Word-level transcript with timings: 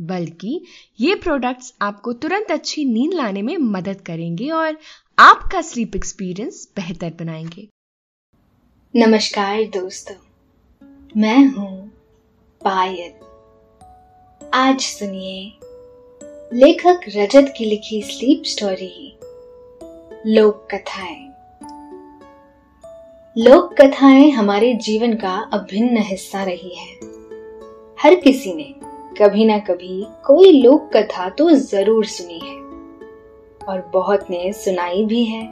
बल्कि 0.00 0.64
ये 1.00 1.14
प्रोडक्ट्स 1.14 1.74
आपको 1.82 2.12
तुरंत 2.12 2.50
अच्छी 2.50 2.84
नींद 2.84 3.14
लाने 3.14 3.42
में 3.42 3.56
मदद 3.56 4.00
करेंगे 4.00 4.50
और 4.50 4.78
आपका 5.18 5.60
स्लीप 5.60 5.96
एक्सपीरियंस 5.96 6.72
बेहतर 6.76 7.10
बनाएँगे। 7.10 7.68
नमस्कार 8.96 9.64
दोस्तों, 9.64 10.14
मैं 11.16 11.46
हूँ 11.46 11.88
पायल। 12.64 13.12
आज 14.54 14.80
सुनिए 14.80 15.52
लेखक 16.52 17.00
रजत 17.08 17.54
की 17.58 17.64
लिखी 17.64 18.02
स्लीप 18.02 18.42
स्टोरी 18.44 19.18
लोक 20.26 20.68
कथाएँ 20.74 21.28
लोक 23.38 23.74
कथाएँ 23.80 24.30
हमारे 24.30 24.74
जीवन 24.74 25.14
का 25.14 25.50
अभिन्न 25.52 25.96
हिस्सा 25.96 26.44
रही 26.44 26.74
है। 26.74 26.94
हर 28.00 28.14
किसी 28.14 28.52
ने 28.54 28.74
कभी 29.22 29.44
ना 29.44 29.58
कभी 29.58 30.06
कोई 30.24 30.62
लोक 30.62 30.90
कथा 30.96 31.28
तो 31.28 31.50
ज़रूर 31.50 32.04
सुनी 32.04 32.38
है। 32.38 32.56
और 33.68 33.90
बहुत 33.94 34.26
ने 34.30 34.52
सुनाई 34.52 35.04
भी 35.04 35.24
है। 35.24 35.42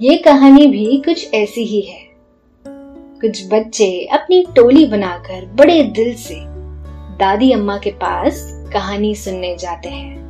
ये 0.00 0.16
कहानी 0.16 0.66
भी 0.66 1.02
कुछ 1.04 1.34
ऐसी 1.34 1.64
ही 1.64 1.80
है। 1.80 2.00
कुछ 3.20 3.52
बच्चे 3.52 4.06
अपनी 4.06 4.46
टोली 4.56 4.86
बनाकर 4.86 5.44
बड़े 5.46 5.82
दिल 5.82 6.14
से 6.14 6.34
दादी 7.18 7.52
अम्मा 7.52 7.78
के 7.78 7.90
पास 7.90 8.64
कहानी 8.72 9.14
सुनने 9.14 9.56
जाते 9.56 9.88
हैं। 9.88 10.22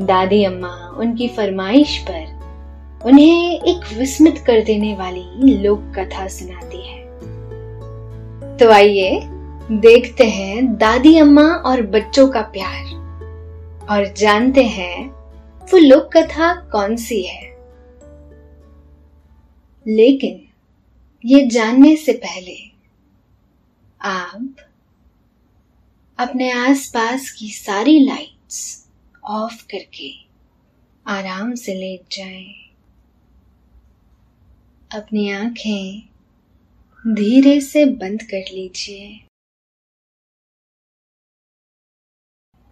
दादी 0.00 0.44
अम्मा 0.44 0.96
उनकी 0.98 1.28
फरमाइश 1.28 1.98
पर 2.10 2.38
उन्हें 3.06 3.60
एक 3.60 3.98
विस्मित 3.98 4.38
कर 4.38 4.62
देने 4.62 4.94
वाली 4.94 5.54
लोक 5.62 5.92
कथा 5.98 6.28
सुनाती 6.28 6.88
है। 6.88 7.02
तो 8.56 8.70
आइए 8.70 9.37
देखते 9.70 10.24
हैं 10.24 10.76
दादी 10.76 11.18
अम्मा 11.18 11.42
और 11.42 11.82
बच्चों 11.82 12.28
का 12.28 12.40
प्यार 12.40 12.84
और 13.90 14.14
जानते 14.14 14.62
हैं 14.64 15.06
वो 15.62 15.78
लोक 15.78 16.16
कथा 16.16 16.54
कौन 16.54 16.96
सी 16.96 17.22
है 17.22 17.42
लेकिन 19.88 20.40
ये 21.24 21.46
जानने 21.46 21.96
से 21.96 22.12
पहले 22.12 22.56
आप 24.00 24.56
अपने 26.18 26.50
आसपास 26.50 27.30
की 27.30 27.48
सारी 27.48 28.04
लाइट्स 28.04 28.88
ऑफ़ 29.24 29.62
करके 29.66 30.10
आराम 31.06 31.54
से 31.54 31.74
लेट 31.74 32.02
जाएँ। 32.12 32.54
अपनी 34.92 35.30
आँखें 35.30 36.08
धीरे 37.14 37.60
से 37.60 37.84
बंद 37.84 38.22
कर 38.22 38.44
लीजिए 38.54 39.27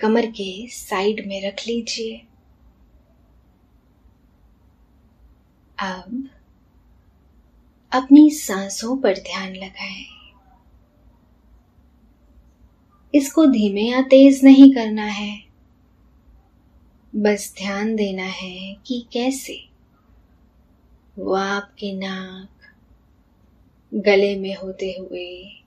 कमर 0.00 0.26
के 0.26 0.68
साइड 0.68 1.26
में 1.26 1.46
रख 1.46 1.54
लीजिए। 1.66 2.26
अब 5.78 6.28
अपनी 7.92 8.30
सांसों 8.30 8.96
पर 8.96 9.14
ध्यान 9.14 9.54
लगाएँ। 9.54 10.04
इसको 13.14 13.46
धीमे 13.46 13.82
या 13.82 14.02
तेज 14.02 14.44
नहीं 14.44 14.74
करना 14.74 15.04
है। 15.04 15.44
बस 17.16 17.54
ध्यान 17.58 17.96
देना 17.96 18.22
है 18.22 18.74
कि 18.86 19.06
कैसे। 19.12 19.68
वो 21.18 21.32
आपके 21.32 21.92
नाक, 21.92 22.48
गले 23.94 24.36
में 24.36 24.56
होते 24.56 24.96
हुए 25.00 25.62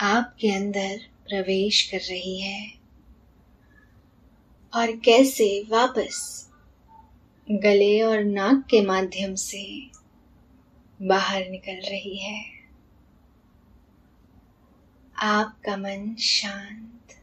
आपके 0.00 0.48
अंदर 0.48 1.00
प्रवेश 1.28 1.82
कर 1.90 1.98
रही 1.98 2.40
है। 2.40 2.78
और 4.74 4.96
कैसे 4.96 5.66
वापस 5.68 6.48
गले 7.50 8.02
और 8.02 8.24
नाक 8.24 8.66
के 8.70 8.80
माध्यम 8.80 9.34
से 9.34 9.90
बाहर 11.02 11.48
निकल 11.48 11.80
रही 11.90 12.16
है। 12.16 12.44
आपका 15.16 15.76
मन 15.76 16.14
शांत, 16.14 17.22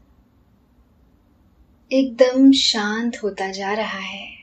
एकदम 1.92 2.52
शांत 2.52 3.16
होता 3.22 3.50
जा 3.50 3.72
रहा 3.72 3.98
है। 3.98 4.36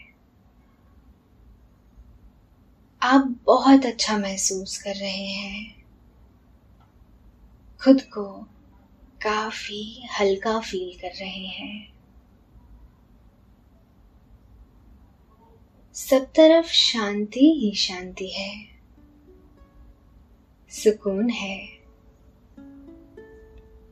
आप 3.02 3.40
बहुत 3.46 3.86
अच्छा 3.86 4.18
महसूस 4.18 4.78
कर 4.78 4.96
रहे 4.96 5.28
हैं। 5.28 5.86
खुद 7.84 8.02
को 8.02 8.48
काफ़ी, 9.24 10.08
हल्का 10.20 10.60
फील 10.60 11.00
कर 11.02 11.08
रहे 11.08 11.46
हैं। 11.46 11.94
सब 15.94 16.26
तरफ़ 16.26 16.66
शांति 16.66 17.40
ही 17.40 17.76
शांति 17.76 18.28
है। 18.28 18.66
सुकून 20.70 21.30
है। 21.30 21.68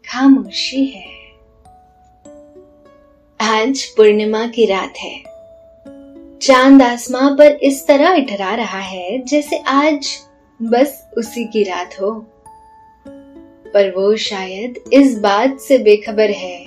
खामोशी 0.08 0.86
है। 0.86 1.32
आज 3.42 3.86
पूर्णिमा 3.86 4.48
की 4.48 4.66
रात 4.66 4.94
है। 4.98 5.24
चाँद 6.40 6.82
आसमां 6.82 7.38
पर 7.38 7.52
इस 7.52 7.88
तरह 7.88 8.14
इठरा 8.14 8.56
रहा 8.56 8.80
है 8.80 9.24
जैसे 9.26 9.58
आज 9.58 10.20
बस 10.62 11.10
उसी 11.18 11.46
की 11.46 11.64
रात 11.64 12.02
हो। 12.02 12.28
पर 13.74 13.90
वो 13.92 14.16
शायद 14.16 14.80
इस 14.94 15.20
बात 15.20 15.60
से 15.60 15.78
बेखबर 15.78 16.30
है 16.30 16.66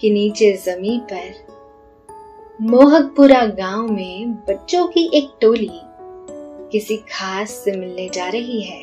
कि 0.00 0.10
नीचे 0.10 0.52
ज़मीन 0.52 1.00
पर 1.00 1.44
मोहकपुरा 2.60 3.44
गाँव 3.46 3.88
में 3.88 4.30
बच्चों 4.48 4.86
की 4.86 5.10
एक 5.14 5.30
टोली 5.40 5.70
किसी 6.72 6.96
खास 6.96 7.50
से 7.50 7.72
मिलने 7.72 8.08
जा 8.08 8.28
रही 8.28 8.62
है। 8.62 8.82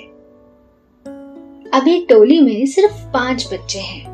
अभी 1.73 2.05
टोली 2.05 2.39
में 2.39 2.65
सिर्फ़ 2.65 3.05
पाँच 3.13 3.47
बच्चे 3.53 3.79
हैं। 3.79 4.05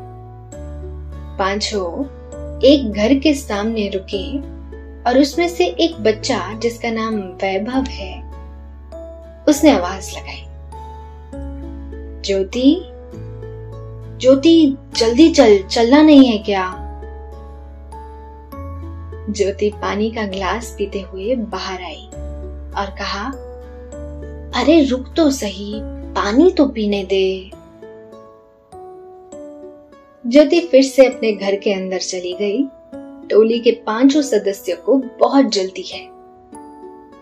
पाँचों 1.38 2.04
एक 2.60 2.92
घर 2.92 3.14
के 3.14 3.34
सामने 3.34 3.88
रुके 3.88 4.38
और 5.02 5.18
उसमें 5.18 5.48
से 5.48 5.66
एक 5.66 5.96
बच्चा 5.96 6.58
जिसका 6.58 6.90
नाम 6.90 7.14
वैभव 7.14 7.84
है, 7.88 8.12
उसने 9.48 9.70
आवाज़ 9.70 10.10
लगाई। 10.18 10.44
ज्योति 12.22 12.82
ज्योति 14.20 14.76
जल्दी 14.96 15.30
चल, 15.30 15.62
चलना 15.62 16.02
नहीं 16.02 16.26
है 16.26 16.38
क्या? 16.38 16.84
ज्योति 19.30 19.70
पानी 19.70 20.10
का 20.10 20.26
गिलास 20.26 20.74
पीते 20.78 21.00
हुए 21.00 21.34
बाहर 21.34 21.82
आई 21.82 22.06
और 22.76 22.90
कहा, 22.98 23.28
अरे, 24.60 24.84
रुक 24.84 25.14
तो 25.16 25.30
सही, 25.30 25.74
पानी 25.84 26.50
तो 26.50 26.66
पीने 26.66 27.04
दे। 27.04 27.50
ज्योति 30.26 30.60
फिर 30.60 30.82
से 30.82 31.06
अपने 31.06 31.32
घर 31.32 31.56
के 31.56 31.72
अंदर 31.72 31.98
चली 31.98 32.32
गई। 32.32 32.64
टोली 33.30 33.60
के 33.60 33.70
पाँचों 33.70 34.22
सदस्यों 34.22 34.76
को 34.76 34.96
बहुत 34.96 35.44
जल्दी 35.44 35.82
है। 35.82 36.08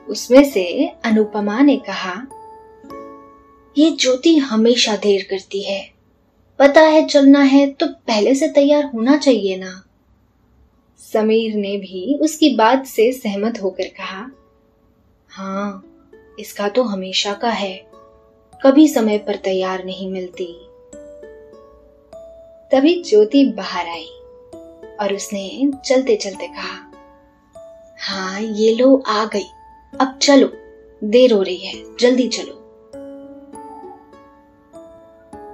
उसमें 0.08 0.50
से 0.50 0.92
अनुपमा 1.04 1.60
ने 1.60 1.76
कहा, 1.76 2.26
ये 3.78 3.90
ज्योति 3.90 4.36
हमेशा 4.36 4.96
देर 4.96 5.26
करती 5.30 5.62
है। 5.62 5.95
पता 6.58 6.80
है 6.80 7.06
चलना 7.06 7.40
है 7.40 7.66
तो 7.70 7.86
पहले 7.86 8.34
से 8.34 8.48
तैयार 8.48 8.84
होना 8.84 9.16
चाहिए 9.16 9.56
ना। 9.56 9.72
समीर 11.00 11.54
ने 11.54 11.76
भी 11.76 12.18
उसकी 12.22 12.54
बात 12.56 12.86
से 12.86 13.10
सहमत 13.12 13.60
होकर 13.62 13.88
कहा 13.98 14.24
हाँ 15.30 15.82
इसका 16.40 16.68
तो 16.68 16.82
हमेशा 16.82 17.32
का 17.32 17.50
है, 17.50 17.76
कभी 18.60 18.88
समय 18.88 19.18
पर 19.18 19.36
तैयार 19.36 19.84
नहीं 19.84 20.10
मिलती। 20.10 20.46
तभी 22.70 22.94
ज्योति 23.02 23.44
बाहर 23.56 23.88
आई 23.88 24.08
और 25.00 25.14
उसने 25.14 25.70
चलते 25.86 26.16
चलते 26.16 26.46
कहा 26.46 26.82
हाँ 28.00 28.40
ये 28.40 28.74
लो, 28.74 28.96
आ 29.06 29.24
गई। 29.24 29.46
अब 29.92 30.18
चलो, 30.22 30.52
देर 31.02 31.32
हो 31.32 31.42
रही 31.42 31.58
है, 31.58 31.82
जल्दी 32.00 32.28
चलो। 32.28 32.55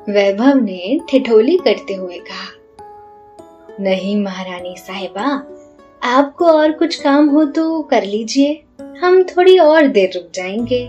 वैभव 0.08 0.58
ने 0.58 1.00
ठिठोली 1.10 1.56
करते 1.56 1.94
हुए 1.94 2.18
कहा, 2.18 2.46
नहीं 3.80 4.16
महारानी 4.22 4.74
साहिबा, 4.78 5.26
आपको 6.02 6.44
और 6.44 6.72
कुछ 6.72 7.02
काम 7.02 7.28
हो 7.28 7.44
तो 7.44 7.82
कर 7.82 8.04
लीजिए, 8.04 8.64
हम 9.00 9.22
थोड़ी 9.22 9.58
और 9.58 9.86
देर 9.86 10.10
रुक 10.14 10.30
जाएँगे। 10.34 10.88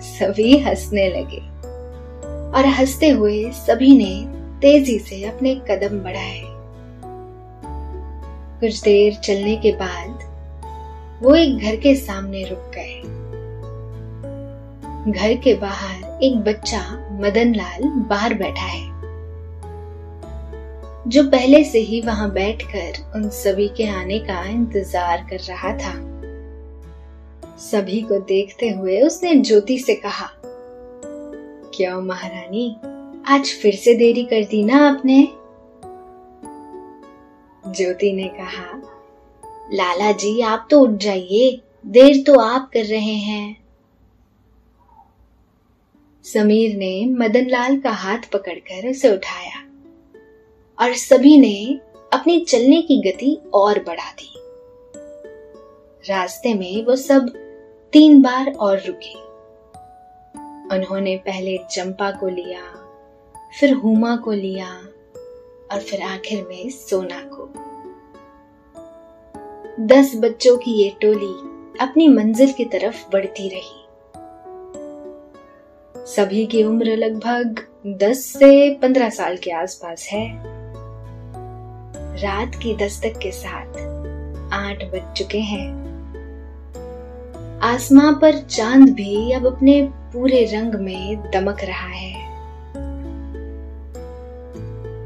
सभी 0.00 0.58
हंसने 0.58 1.08
लगे 1.08 1.40
और 2.58 2.66
हँसते 2.66 3.08
हुए 3.08 3.50
सभी 3.50 3.96
ने 3.96 4.24
तेज़ी 4.60 4.98
से 4.98 5.24
अपने 5.24 5.54
कदम 5.54 5.98
बढ़ाए। 5.98 6.42
कुछ 8.60 8.80
देर 8.80 9.14
चलने 9.14 9.56
के 9.56 9.72
बाद 9.72 11.20
वो 11.22 11.34
एक 11.34 11.58
घर 11.58 11.76
के 11.76 11.94
सामने 11.94 12.44
रुक 12.44 12.70
गए। 12.74 13.02
घर 15.12 15.34
के 15.34 15.54
बाहर 15.54 16.18
एक 16.22 16.36
बच्चा 16.36 17.05
मदन 17.20 17.54
लाल 17.54 17.82
बाहर 18.08 18.34
बैठा 18.34 18.66
है। 18.66 18.84
जो 21.08 21.22
पहले 21.22 21.62
से 21.64 21.78
ही 21.78 22.00
वहाँ 22.00 22.30
बैठकर 22.30 23.02
उन 23.16 23.28
सभी 23.30 23.68
के 23.68 23.86
आने 23.90 24.18
का 24.18 24.42
इंतज़ार 24.44 25.26
कर 25.30 25.40
रहा 25.40 25.72
था। 25.78 25.94
सभी 27.60 28.00
को 28.00 28.18
देखते 28.18 28.68
हुए 28.68 29.00
उसने 29.02 29.34
ज्योति 29.34 29.78
से 29.78 29.94
कहा, 29.94 30.28
क्यों 31.76 32.00
महारानी, 32.02 32.68
आज 33.28 33.52
फिर 33.62 33.74
से 33.74 33.94
देरी 33.94 34.24
कर 34.24 34.44
दी 34.44 34.62
ना 34.64 34.86
आपने? 34.88 35.22
ज्योति 37.66 38.12
ने 38.12 38.28
कहा, 38.34 38.66
लाला 39.72 40.10
जी, 40.12 40.40
आप 40.40 40.66
तो 40.70 40.80
उठ 40.80 40.90
जाइए, 41.00 41.60
देर 41.86 42.22
तो 42.26 42.38
आप 42.40 42.70
कर 42.72 42.84
रहे 42.84 43.14
हैं। 43.20 43.65
समीर 46.26 46.76
ने 46.76 47.06
मदनलाल 47.06 47.78
का 47.80 47.90
हाथ 47.90 48.18
पकड़कर 48.32 48.90
उसे 48.90 49.14
उठाया 49.14 49.60
और 50.78 50.94
सभी 50.94 51.38
ने 51.38 51.80
अपनी 52.12 52.40
चलने 52.40 52.82
की 52.82 53.00
गति 53.00 53.38
और 53.54 53.84
बढ़ा 53.84 54.10
दी। 54.12 54.32
रास्ते 56.10 56.54
में 56.54 56.84
वो 56.84 56.96
सब 56.96 57.28
तीन 57.92 58.22
बार 58.22 58.52
और 58.52 58.78
रुके। 58.78 59.14
उन्होंने 60.76 61.16
पहले 61.16 61.58
चंपा 61.70 62.10
को 62.10 62.28
लिया, 62.28 62.60
फिर 63.60 63.74
हुमा 63.74 64.16
को 64.16 64.32
लिया 64.32 64.68
और 65.72 65.80
फिर 65.80 66.02
आखिर 66.02 66.46
में 66.48 66.70
सोना 66.70 67.20
को। 67.24 67.48
दस 69.86 70.12
बच्चों 70.16 70.58
की 70.58 70.70
ये 70.70 70.90
टोली 70.90 71.34
अपनी 71.80 72.08
मंजिल 72.08 72.52
की 72.52 72.64
तरफ़ 72.64 73.10
बढ़ती 73.12 73.48
रही। 73.48 73.85
सभी 76.06 76.46
की 76.46 76.62
उम्र 76.62 76.84
लगभग 76.84 77.60
दस 77.86 78.24
से 78.26 78.74
पंद्रह 78.74 79.08
साल 79.08 79.36
के 79.36 79.50
आसपास 79.50 80.08
है। 80.12 80.42
रात 82.22 82.54
की 82.54 82.76
दस्तक 82.76 83.18
के 83.22 83.32
साथ 83.32 83.66
आठ 84.52 84.84
बज 84.84 85.12
चुके 85.16 85.38
हैं। 85.38 85.68
आसमां 87.62 88.14
पर 88.14 88.38
चाँद 88.38 88.90
भी 88.90 89.32
अब 89.32 89.46
अपने 89.46 89.82
पूरे 89.92 90.44
रंग 90.44 90.74
में 90.74 91.16
दमक 91.16 91.58
रहा 91.64 91.88
है। 91.88 92.14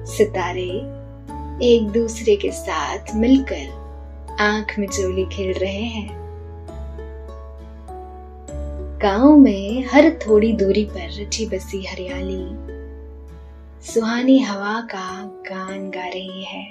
सितारे 0.06 0.70
एक 1.66 1.90
दूसरे 1.94 2.36
के 2.36 2.50
साथ 2.50 2.98
मिलकर 3.14 3.80
आँख 4.40 4.78
मिचोली 4.78 5.24
खेल 5.24 5.52
रहे 5.52 5.82
हैं। 5.82 6.20
गाँव 9.02 9.36
में 9.36 9.84
हर 9.84 10.10
थोड़ी 10.10 10.52
दूरी 10.52 10.84
पर 10.84 11.22
रची 11.22 11.46
बसी 11.46 11.86
हरियाली। 11.86 12.46
सुहानी 13.92 14.38
हवा 14.38 14.80
का 14.80 15.24
गान 15.24 15.90
गा 15.90 16.06
रही 16.06 16.44
है। 16.44 16.64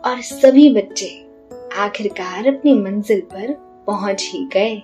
और 0.00 0.20
सभी 0.20 0.74
बच्चे 0.74 1.26
आखिरकार 1.76 2.46
अपनी 2.46 2.74
मंजिल 2.74 3.20
पर 3.20 3.52
पहुँच 3.86 4.30
ही 4.32 4.48
गए। 4.52 4.82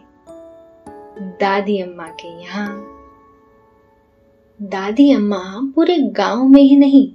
दादी 1.18 1.80
अम्मा 1.80 2.06
के 2.06 2.40
यहाँ। 2.40 2.98
दादी 4.62 5.12
अम्मा 5.12 5.72
पूरे 5.74 5.98
गाँव 5.98 6.48
में 6.48 6.62
ही 6.62 6.76
नहीं, 6.76 7.12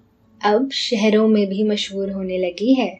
अब 0.51 0.69
शहरों 0.71 1.27
में 1.27 1.49
भी 1.49 1.63
मशहूर 1.63 2.11
होने 2.11 2.37
लगी 2.37 2.73
है। 2.73 2.99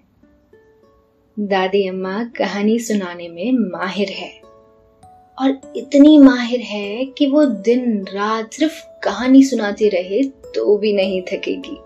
दादी 1.40 1.88
अम्मा 1.88 2.24
कहानी 2.24 2.80
सुनाने 2.80 3.30
में 3.30 3.52
माहिर 3.54 4.10
है। 4.10 4.43
और 5.42 5.74
इतनी 5.76 6.18
माहिर 6.18 6.60
है 6.60 7.06
कि 7.06 7.28
वो 7.28 7.46
दिन 7.46 8.06
रात 8.14 8.54
सिर्फ़ 8.54 8.84
कहानी 9.04 9.44
सुनाती 9.44 9.90
रहे 9.90 10.24
तो 10.24 10.78
भी 10.78 10.94
नहीं 10.94 11.22
थकेगी। 11.22 11.78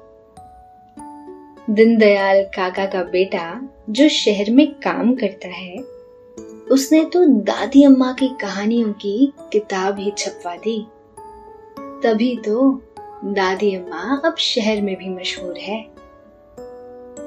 दीनदयाल 1.73 2.44
काका 2.44 2.85
का 2.85 3.03
बेटा 3.03 3.69
जो 3.89 4.09
शहर 4.09 4.51
में 4.51 4.73
काम 4.73 5.15
करता 5.15 5.47
है, 5.47 5.77
उसने 6.71 7.05
तो 7.05 7.25
दादी 7.25 7.83
अम्मा 7.83 8.11
की 8.11 8.27
कहानियों 8.42 8.94
की 8.94 9.33
किताब 9.51 9.99
ही 9.99 10.11
छपवा 10.18 10.56
दी। 10.56 10.87
तभी 11.80 12.37
तो 12.37 12.81
दादी 13.23 13.75
अम्मा 13.75 14.21
अब 14.25 14.35
शहर 14.35 14.81
में 14.81 14.95
भी 14.95 15.09
मशहूर 15.09 15.57
है। 15.57 15.83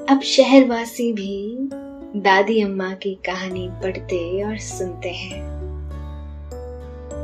अब 0.09 0.21
शहरवासी 0.23 1.13
भी 1.13 1.57
दादी 2.19 2.61
अम्मा 2.61 2.93
की 2.93 3.15
कहानी 3.25 3.69
पढ़ते 3.71 4.43
और 4.43 4.57
सुनते 4.57 5.09
हैं। 5.09 5.60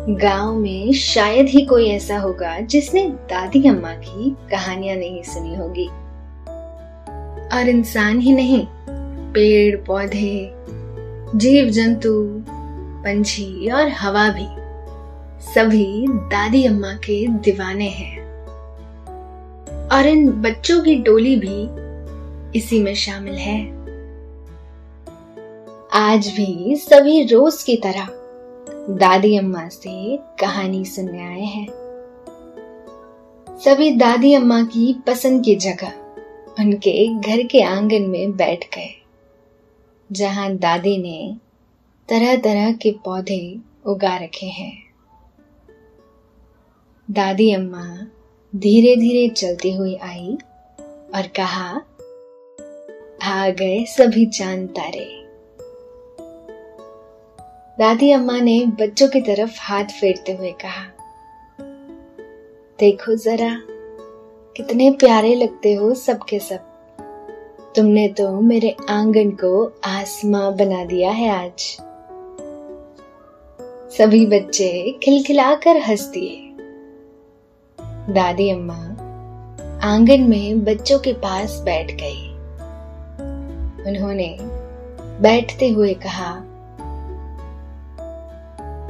गाँव 0.09 0.55
में 0.55 0.93
शायद 0.93 1.47
ही 1.47 1.61
कोई 1.61 1.89
ऐसा 1.89 2.17
होगा 2.17 2.59
जिसने 2.59 3.09
दादी 3.09 3.69
अम्मा 3.69 3.93
की 3.93 4.29
कहानियाँ 4.51 4.95
नहीं 4.95 5.23
सुनी 5.23 5.55
होगी। 5.55 5.87
और 7.57 7.69
इंसान 7.69 8.19
ही 8.19 8.31
नहीं, 8.31 8.67
पेड़, 9.33 9.77
पौधे 9.77 10.53
जीव 11.35 11.69
जंतु 11.69 12.43
पंछी 13.03 13.71
और 13.71 13.89
हवा 13.89 14.29
भी, 14.29 14.47
सभी 15.53 16.05
दादी 16.07 16.65
अम्मा 16.65 16.93
के 16.93 17.27
दीवाने 17.27 17.89
हैं। 17.89 18.19
और 19.89 20.07
इन 20.07 20.31
बच्चों 20.31 20.81
की 20.81 20.95
डोली 20.95 21.35
भी 21.35 21.87
इसी 22.59 22.79
में 22.79 22.95
शामिल 22.95 23.35
है। 23.35 23.77
आज 25.93 26.27
भी 26.27 26.75
सभी 26.75 27.23
रोज 27.23 27.63
की 27.63 27.75
तरह 27.75 28.09
दादी 28.89 29.37
अम्मा 29.37 29.67
से 29.69 30.17
कहानी 30.39 30.83
सुनने 30.85 31.21
आए 31.21 31.41
हैं। 31.41 31.67
सभी 33.47 33.89
दादी 33.91 34.33
अम्मा 34.33 34.61
की 34.63 34.93
पसंद 35.07 35.43
की 35.45 35.55
जगह 35.55 35.93
उनके 36.59 37.07
घर 37.07 37.43
के 37.47 37.61
आँगन 37.61 38.01
में 38.01 38.31
बैठ 38.31 38.63
गए, 38.75 38.89
जहाँ 40.11 40.55
दादी 40.55 40.97
ने 40.97 41.35
तरह 42.09 42.35
तरह 42.35 42.71
के 42.73 42.91
पौधे 42.91 43.59
उगा 43.85 44.15
रखे 44.17 44.45
हैं। 44.45 44.73
दादी 47.11 47.51
अम्मा 47.53 47.85
धीरे 48.53 48.95
धीरे 48.95 49.27
चलती 49.29 49.75
हुई 49.75 49.95
आई 49.95 50.37
और 51.15 51.27
कहा 51.39 51.69
आ 53.23 53.49
गए 53.49 53.85
सभी 53.85 54.25
चाँद 54.25 54.67
तारे। 54.69 55.16
दादी 57.79 58.11
अम्मा 58.11 58.39
ने 58.39 58.65
बच्चों 58.65 59.07
की 59.07 59.21
तरफ़ 59.21 59.57
हाथ 59.61 59.83
फेरते 59.83 60.31
हुए 60.31 60.51
कहा, 60.51 60.85
देखो 62.79 63.15
जरा, 63.15 63.61
कितने 64.57 64.91
प्यारे 64.91 65.35
लगते 65.35 65.73
हो 65.73 65.93
सबके 65.93 66.39
सब। 66.39 66.59
तुमने 67.75 68.07
तो 68.07 68.41
मेरे 68.41 68.75
आँगन 68.89 69.31
को 69.31 69.79
आसमां 69.83 70.55
बना 70.55 70.85
दिया 70.85 71.11
है 71.11 71.29
आज। 71.29 71.77
सभी 73.97 74.25
बच्चे 74.25 74.99
खिलखिलाकर 75.03 75.77
हंस 75.77 76.05
दिए 76.07 76.53
दादी 78.13 78.49
अम्मा 78.49 78.81
आँगन 79.83 80.21
में 80.21 80.63
बच्चों 80.63 80.99
के 80.99 81.13
पास 81.13 81.61
बैठ 81.65 81.91
गई। 81.91 82.27
उन्होंने 83.89 84.37
बैठते 85.21 85.69
हुए 85.69 85.93
कहा 85.93 86.46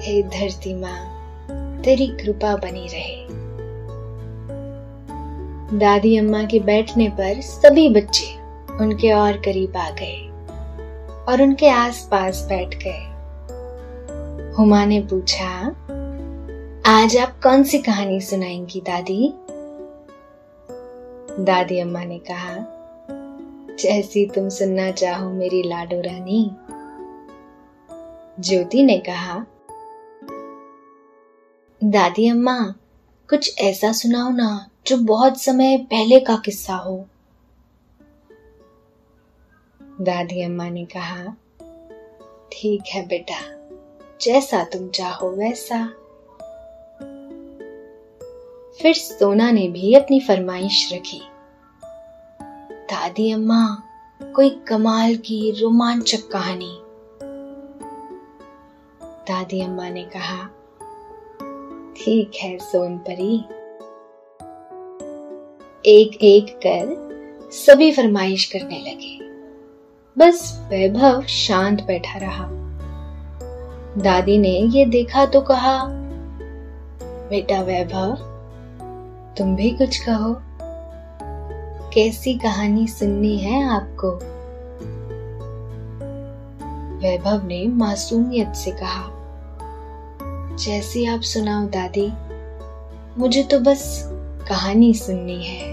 हे 0.01 0.23
धरती 0.23 0.73
माँ, 0.73 1.81
तेरी 1.83 2.07
कृपा 2.07 2.55
बनी 2.55 2.87
रहे। 2.87 3.25
दादी 5.77 6.17
अम्मा 6.17 6.43
के 6.43 6.59
बैठने 6.59 7.09
पर 7.09 7.41
सभी 7.41 7.89
बच्चे 7.89 8.27
उनके 8.77 9.11
और 9.11 9.37
करीब 9.37 9.77
आ 9.77 9.89
गए 9.89 10.17
और 11.29 11.41
उनके 11.41 11.69
आसपास 11.69 12.45
बैठ 12.49 12.75
गए। 12.75 13.03
हुमा 14.57 14.85
ने 14.85 14.99
पूछा, 15.01 15.49
आज 16.85 17.17
आप 17.17 17.39
कौन 17.43 17.63
सी 17.63 17.77
कहानी 17.77 18.21
सुनाएँगी 18.21 18.81
दादी? 18.81 19.33
दादी 21.43 21.79
अम्मा 21.79 22.03
ने 22.03 22.19
कहा, 22.19 22.55
जैसी 23.79 24.25
तुम 24.25 24.49
सुनना 24.49 24.91
चाहो 24.91 25.29
मेरी 25.29 25.63
लाडो 25.63 26.01
रानी। 26.01 26.51
ज्योति 28.39 28.83
ने 28.83 28.97
कहा 28.97 29.45
दादी 31.83 32.29
अम्मा, 32.29 32.73
कुछ 33.29 33.57
ऐसा 33.57 33.91
सुनाओ 33.91 34.29
ना 34.29 34.69
जो 34.87 34.97
बहुत 34.97 35.41
समय 35.41 35.77
पहले 35.77 36.19
का 36.19 36.41
किस्सा 36.45 36.75
हो। 36.75 37.05
दादी 40.01 40.41
अम्मा 40.41 40.69
ने 40.69 40.85
कहा, 40.85 41.35
ठीक 42.51 42.83
है 42.87 43.07
बेटा, 43.07 43.39
जैसा 44.21 44.63
तुम 44.63 44.89
चाहो 44.89 45.29
वैसा। 45.29 45.87
फिर 48.81 48.93
सोना 48.93 49.51
ने 49.51 49.67
भी 49.67 49.93
अपनी 49.93 50.19
फरमाइश 50.19 50.93
रखी। 50.93 51.21
दादी 52.71 53.31
अम्मा, 53.31 53.83
कोई 54.35 54.49
कमाल 54.49 55.15
की 55.15 55.51
रोमांचक 55.51 56.27
कहानी। 56.31 56.79
दादी 59.03 59.61
अम्मा 59.61 59.89
ने 59.89 60.03
कहा 60.03 60.49
ठीक 62.01 62.31
है 62.41 62.57
सोन 62.57 62.97
परी 62.97 63.37
एक 65.85 66.23
एक 66.23 66.57
कर 66.57 67.07
सभी 67.51 67.91
फरमाइश 67.91 68.45
करने 68.45 68.79
लगे। 68.79 69.19
बस 70.17 70.59
वैभव 70.69 71.21
शांत 71.21 71.83
बैठा 71.83 72.19
रहा। 72.19 72.47
दादी 73.97 74.37
ने 74.37 74.49
ये 74.49 74.85
देखा 74.85 75.25
तो 75.25 75.41
कहा, 75.41 75.87
बेटा 77.03 77.61
वैभव, 77.61 78.15
तुम 79.37 79.55
भी 79.55 79.71
कुछ 79.71 79.97
कहो। 79.97 80.35
कैसी 81.93 82.33
कहानी 82.35 82.87
सुननी 82.87 83.37
है 83.37 83.69
आपको? 83.69 84.11
वैभव 86.97 87.47
ने 87.47 87.67
मासूमियत 87.67 88.53
से 88.53 88.71
कहा 88.71 89.16
जैसी 90.57 91.05
आप 91.05 91.21
सुनाओ 91.21 91.65
दादी, 91.65 92.07
मुझे 93.17 93.43
तो 93.43 93.59
बस 93.59 93.83
कहानी 94.49 94.93
सुननी 94.93 95.43
है। 95.43 95.69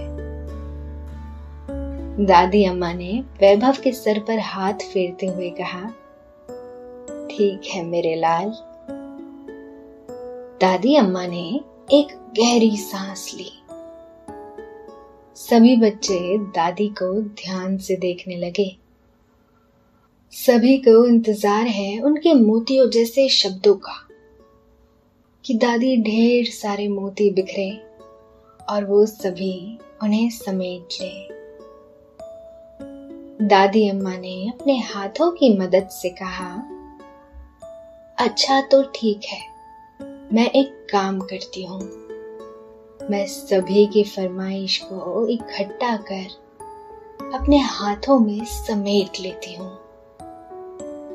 दादी 2.25 2.63
अम्मा 2.65 2.91
ने 2.93 3.19
वैभव 3.41 3.77
के 3.83 3.91
सर 3.91 4.19
पर 4.19 4.39
हाथ 4.39 4.85
फेरते 4.93 5.27
हुए 5.27 5.49
कहा, 5.49 5.81
ठीक 7.29 7.69
है 7.73 7.83
मेरे 7.85 8.15
लाल। 8.15 8.51
दादी 10.61 10.95
अम्मा 10.95 11.25
ने 11.27 11.43
एक 11.91 12.15
गहरी 12.39 12.75
सांस 12.77 13.29
ली। 13.37 13.51
सभी 15.37 15.75
बच्चे 15.77 16.37
दादी 16.37 16.87
को 16.87 17.13
ध्यान 17.21 17.77
से 17.77 17.95
देखने 17.95 18.35
लगे। 18.37 18.75
सभी 20.33 20.77
को 20.77 21.05
इंतज़ार 21.05 21.67
है 21.67 21.99
उनके 22.01 22.33
मोतियों 22.33 22.89
जैसे 22.89 23.29
शब्दों 23.29 23.75
का। 23.75 24.01
कि 25.45 25.53
दादी 25.53 25.95
ढेर 25.97 26.45
सारे 26.45 26.87
मोती 26.87 27.29
बिखरे 27.33 27.71
और 28.69 28.85
वो 28.85 29.05
सभी 29.05 29.79
उन्हें 30.03 30.29
समेट 30.29 30.97
ले। 31.01 31.27
दादी 33.47 33.89
अम्मा 33.89 34.15
ने 34.17 34.49
अपने 34.49 34.77
हाथों 34.79 35.31
की 35.31 35.57
मदद 35.57 35.87
से 35.87 36.09
कहा 36.09 36.49
अच्छा 38.17 38.61
तो 38.61 38.81
ठीक 38.95 39.21
है, 39.25 39.39
मैं 40.33 40.49
एक 40.49 40.87
काम 40.91 41.19
करती 41.19 41.65
हूँ। 41.65 41.79
मैं 43.09 43.25
सभी 43.27 43.85
की 43.85 44.03
फरमाइश 44.03 44.77
को 44.77 45.27
इकट्ठा 45.27 45.95
कर 45.97 46.27
अपने 47.33 47.59
हाथों 47.59 48.19
में 48.19 48.45
समेट 48.45 49.21
लेती 49.21 49.55
हूँ 49.55 49.71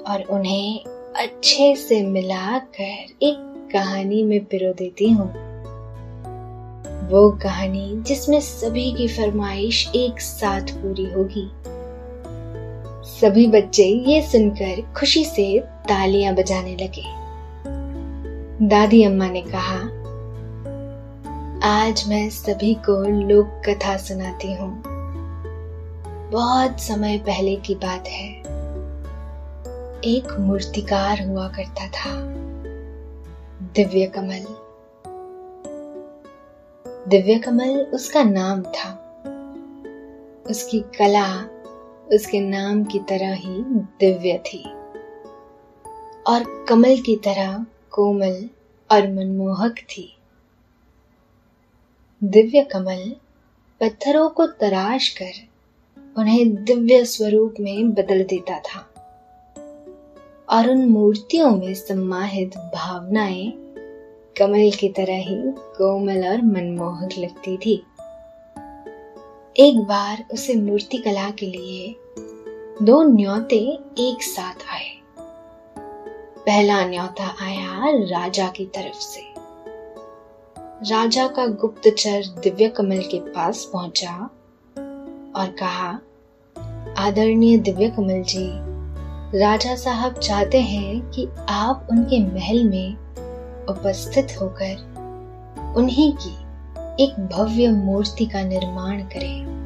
और 0.02 0.24
उन्हें 0.30 0.84
अच्छे 1.16 1.74
से 1.76 2.02
मिलाकर 2.02 3.16
एक 3.22 3.49
कहानी 3.72 4.22
में 4.22 4.44
पिरो 4.44 4.72
देती 4.72 5.10
हूँ। 5.10 5.28
वो 7.10 7.30
कहानी 7.30 8.02
जिसमें 8.02 8.40
सभी 8.40 8.92
की 8.92 9.08
फरमाइश 9.08 9.90
एक 9.94 10.20
साथ 10.20 10.60
पूरी 10.60 11.04
होगी। 11.10 11.50
सभी 13.10 13.46
बच्चे 13.46 13.84
ये 13.84 14.22
सुनकर 14.22 14.94
खुशी 14.96 15.24
से 15.24 15.58
तालियाँ 15.60 16.34
बजाने 16.34 16.76
लगे। 16.76 17.04
दादी 18.68 19.04
अम्मा 19.04 19.28
ने 19.28 19.42
कहा, 19.42 19.78
आज 21.64 22.04
मैं 22.08 22.30
सभी 22.30 22.74
को 22.74 23.02
लोक 23.28 23.62
कथा 23.68 23.96
सुनाती 23.96 24.54
हूँ। 24.54 24.82
बहुत 26.30 26.80
समय 26.80 27.18
पहले 27.18 27.56
की 27.56 27.74
बात 27.74 28.08
है। 28.08 28.28
एक 30.04 30.36
मूर्तिकार 30.40 31.26
हुआ 31.26 31.48
करता 31.48 31.88
था। 31.88 32.39
दिव्य 33.80 34.06
कमल। 34.06 34.46
दिव्य 37.08 37.38
कमल 37.38 37.80
उसका 37.94 38.22
नाम 38.22 38.62
था। 38.62 38.90
उसकी 40.50 40.80
कला 40.80 41.44
उसके 42.12 42.40
नाम 42.40 42.84
की 42.84 42.98
तरह 42.98 43.34
ही 43.34 43.62
दिव्य 43.74 44.38
थी। 44.38 44.64
और 46.26 46.66
कमल 46.68 46.96
की 46.96 47.16
तरह 47.16 47.66
कोमल 47.90 48.48
और 48.92 49.12
मनमोहक 49.12 49.72
थी। 49.72 50.16
दिव्य 52.24 52.62
कमल 52.62 53.16
पत्थरों 53.80 54.28
को 54.28 54.46
तराश 54.46 55.08
कर 55.08 55.48
उन्हें 56.18 56.64
दिव्य 56.64 57.04
स्वरूप 57.04 57.54
में 57.60 57.92
बदल 57.92 58.24
देता 58.24 58.58
था। 58.58 58.86
और 60.50 60.70
उन 60.70 60.86
मूर्तियों 60.86 61.50
में 61.50 61.74
सम्माहित 61.74 62.56
भावनाएँ 62.56 63.59
कमल 64.36 64.70
की 64.70 64.88
तरह 64.88 65.16
ही 65.16 65.36
कोमल 65.48 66.28
और 66.28 66.42
मनमोहक 66.42 67.10
लगती 67.18 67.56
थी। 67.56 67.74
एक 69.56 69.78
बार 69.78 70.24
उसे 70.32 70.54
मूर्ति 70.54 70.98
कला 70.98 71.30
के 71.30 71.46
लिए 71.46 71.94
दो 72.82 73.02
न्योते 73.02 73.56
एक 73.98 74.22
साथ 74.22 74.72
आए। 74.72 74.90
पहला 76.46 76.84
न्योता 76.86 77.36
आया 77.42 77.82
राजा 77.84 78.48
की 78.48 78.66
तरफ़ 78.66 79.00
से। 79.00 79.22
राजा 80.90 81.26
का 81.28 81.46
गुप्तचर 81.46 82.22
दिव्य 82.40 82.68
कमल 82.68 83.02
के 83.02 83.20
पास 83.20 83.70
पहुँचा 83.72 84.14
और 85.36 85.50
कहा, 85.60 85.90
आदरणीय 86.98 87.58
दिव्य 87.58 87.88
कमल 87.88 88.22
जी, 88.22 88.50
राजा 89.38 89.74
साहब 89.74 90.14
चाहते 90.14 90.60
हैं 90.60 91.10
कि 91.10 91.28
आप 91.48 91.88
उनके 91.90 92.24
महल 92.34 92.64
में 92.64 93.10
उपस्थित 93.70 94.36
होकर 94.40 95.74
उन्हीं 95.76 96.12
की 96.12 96.36
एक 97.04 97.28
भव्य 97.32 97.68
मूर्ति 97.68 98.26
का 98.26 98.42
निर्माण 98.42 99.02
करें। 99.02 99.60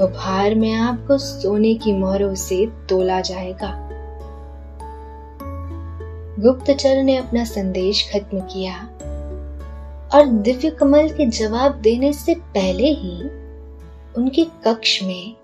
उपहार 0.00 0.54
में 0.54 0.74
आपको 0.74 1.18
सोने 1.18 1.74
की 1.74 1.92
मोहरों 1.92 2.34
से 2.34 2.66
तोला 2.88 3.20
जाएगा। 3.20 3.80
गुप्तचर 6.38 7.02
ने 7.02 7.16
अपना 7.16 7.44
संदेश 7.44 8.10
खत्म 8.12 8.40
किया 8.40 8.74
और 10.14 10.26
दिव्य 10.26 10.70
कमल 10.70 11.08
के 11.08 11.26
जवाब 11.26 11.72
देने 11.72 12.12
से 12.12 12.34
पहले 12.34 12.88
ही 12.88 13.22
उनके 14.16 14.44
कक्ष 14.44 15.02
में 15.02 15.36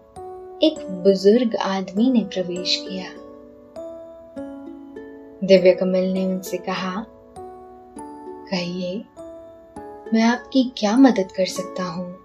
एक 0.62 0.87
बुज़ुर्ग 0.90 1.56
आदमी 1.56 2.10
ने 2.10 2.20
प्रवेश 2.20 2.84
किया। 2.88 3.04
दिव्य 5.44 5.72
कमल 5.72 6.12
ने 6.12 6.26
उनसे 6.26 6.56
कहा 6.56 7.06
कहिए, 8.50 9.04
मैं 10.14 10.23
आपकी 10.23 10.73
क्या 10.76 10.97
मदद 10.97 11.33
कर 11.33 11.47
सकता 11.47 11.85
हूँ? 11.85 12.19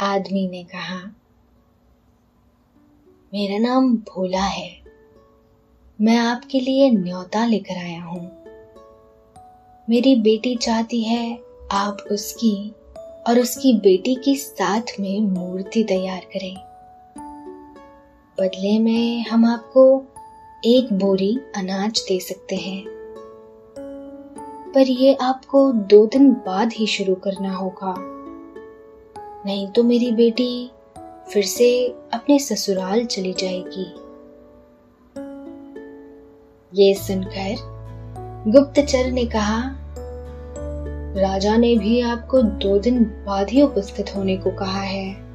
आदमी 0.00 0.48
ने 0.48 0.64
कहा, 0.64 1.14
मेरा 3.34 3.58
नाम 3.58 3.96
भोला 3.96 4.42
है। 4.42 4.82
मैं 6.00 6.16
आपके 6.16 6.60
लिए 6.60 6.90
न्योता 6.90 7.46
लेकर 7.46 7.76
आया 7.76 8.02
हूँ। 8.02 8.44
मेरी 9.90 10.16
बेटी 10.16 10.56
चाहती 10.56 11.02
है 11.02 11.38
आप 11.72 11.98
उसकी 12.12 12.74
और 13.28 13.38
उसकी 13.38 13.74
बेटी 13.74 14.14
की 14.14 14.36
साथ 14.36 15.00
में 15.00 15.20
मूर्ति 15.20 15.84
तैयार 15.84 16.20
करें। 16.20 16.56
बदले 18.40 18.78
में 18.78 19.26
हम 19.26 19.44
आपको 19.44 20.04
एक 20.64 20.92
बोरी 20.92 21.38
अनाज 21.56 22.00
दे 22.08 22.20
सकते 22.20 22.56
हैं। 22.56 22.97
पर 24.74 24.80
ये 24.80 25.14
आपको 25.14 25.72
दो 25.72 26.06
दिन 26.06 26.30
बाद 26.32 26.72
ही 26.72 26.86
शुरू 26.86 27.14
करना 27.14 27.54
होगा। 27.54 27.94
नहीं 29.46 29.68
तो 29.68 29.82
मेरी 29.82 30.12
बेटी 30.12 30.70
फिर 31.32 31.44
से 31.44 31.88
अपने 32.12 32.38
ससुराल 32.38 33.04
चली 33.04 33.32
जाएगी। 33.32 33.86
ये 36.82 36.94
सुनकर 36.94 37.54
गुप्तचर 38.50 39.10
ने 39.10 39.24
कहा, 39.26 39.62
राजा 41.20 41.56
ने 41.56 41.76
भी 41.76 42.00
आपको 42.00 42.42
दो 42.42 42.78
दिन 42.78 43.04
बाद 43.04 43.50
ही 43.50 43.62
उपस्थित 43.62 44.16
होने 44.16 44.36
को 44.36 44.50
कहा 44.50 44.80
है। 44.80 45.28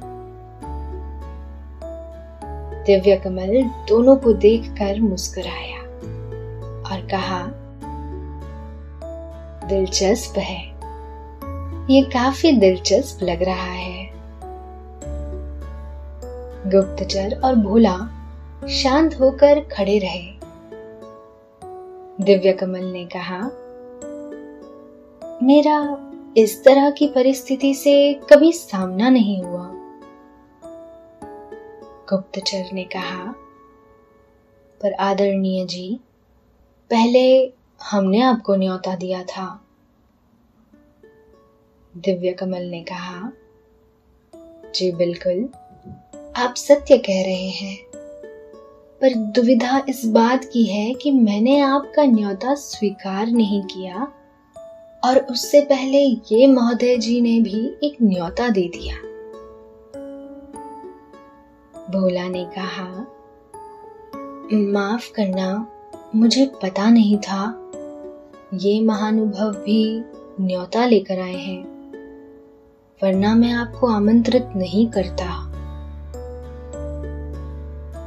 दिव्य 2.84 3.16
कमल 3.16 3.62
दोनों 3.88 4.16
को 4.16 4.32
देखकर 4.32 5.00
मुस्कुराया 5.00 5.80
और 6.82 7.06
कहा 7.10 7.42
दिलचस्प 9.68 10.38
है। 10.38 10.74
ये 11.90 12.02
काफ़ी 12.02 12.52
दिलचस्प 12.52 13.22
लग 13.22 13.42
रहा 13.42 13.72
है। 13.72 14.10
गुप्तचर 16.66 17.40
और 17.44 17.54
भोला 17.54 17.96
शांत 18.68 19.14
होकर 19.20 19.60
खड़े 19.60 19.98
रहे। 19.98 20.34
दिव्य 22.24 22.52
कमल 22.52 22.84
ने 22.84 23.04
कहा, 23.04 23.38
मेरा 25.42 25.98
इस 26.36 26.64
तरह 26.64 26.90
की 26.90 27.06
परिस्थिति 27.06 27.74
से 27.74 28.14
कभी 28.14 28.52
सामना 28.52 29.08
नहीं 29.08 29.42
हुआ। 29.42 29.70
गुप्तचर 32.10 32.64
ने 32.72 32.84
कहा, 32.84 33.34
पर 34.82 34.92
आदरणीय 34.92 35.64
जी, 35.64 36.00
पहले 36.90 37.46
हमने 37.90 38.20
आपको 38.20 38.56
न्योता 38.56 38.96
दिया 38.96 39.24
था। 39.24 39.60
दिव्य 41.96 42.32
कमल 42.32 42.62
ने 42.62 42.82
कहा, 42.82 43.32
जी, 44.74 44.92
बिल्कुल। 44.92 45.48
आप 46.36 46.54
सत्य 46.54 46.98
कह 46.98 47.22
रहे 47.22 47.48
हैं, 47.48 47.76
पर 49.00 49.14
दुविधा 49.14 49.84
इस 49.88 50.04
बात 50.06 50.44
की 50.44 50.64
है 50.64 50.94
कि 50.94 51.10
मैंने 51.10 51.60
आपका 51.60 52.04
न्योता 52.04 52.54
स्वीकार 52.54 53.26
नहीं 53.26 53.62
किया 53.62 54.12
और 55.04 55.18
उससे 55.18 55.60
पहले 55.60 55.98
ये 56.32 56.46
महोदय 56.46 56.96
जी 56.96 57.20
ने 57.20 57.40
भी 57.40 57.76
एक 57.82 57.96
न्योता 58.02 58.48
दे 58.48 58.68
दिया। 58.68 58.96
भोला 61.90 62.28
ने 62.28 62.44
कहा, 62.44 63.06
माफ़ 64.72 65.12
करना, 65.12 65.66
मुझे 66.14 66.46
पता 66.62 66.90
नहीं 66.90 67.18
था 67.18 67.63
ये 68.54 68.80
महानुभव 68.80 69.52
भी 69.52 70.04
न्योता 70.40 70.86
लेकर 70.86 71.20
आए 71.20 71.36
हैं। 71.36 71.64
वरना 73.02 73.34
मैं 73.34 73.52
आपको 73.52 73.86
आमंत्रित 73.86 74.48
नहीं 74.56 74.86
करता। 74.86 75.52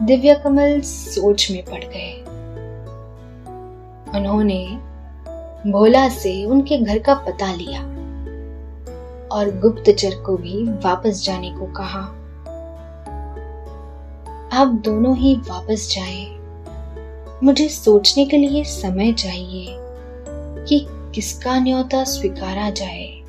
दिव्या 0.06 0.34
कमल 0.34 0.82
सोच 0.82 1.52
में 1.52 1.66
पड़ 1.66 1.84
गए। 1.84 2.24
उन्होंने 4.20 4.68
भोला 5.72 6.10
से 6.10 6.46
उनके 6.46 6.78
घर 6.78 7.00
का 7.00 7.14
पता 7.14 7.54
लिया 7.54 7.82
और 9.32 9.60
गुप्तचर 9.60 10.12
को 10.16 10.38
भी 10.38 10.64
वापस 10.64 11.26
जाने 11.26 11.52
को 11.52 11.66
कहा। 11.66 12.00
आप 14.62 14.68
दोनों 14.68 15.18
ही 15.18 15.36
वापस 15.36 15.96
जाएँ। 15.96 16.38
मुझे 17.44 17.70
सोचने 17.70 18.26
के 18.26 18.38
लिए 18.38 18.64
समय 18.64 19.14
चाहिए। 19.14 19.87
कि 20.68 20.88
किसका 20.90 21.60
न्योता 21.60 22.04
स्वीकारा 22.04 22.70
जाए। 22.70 23.22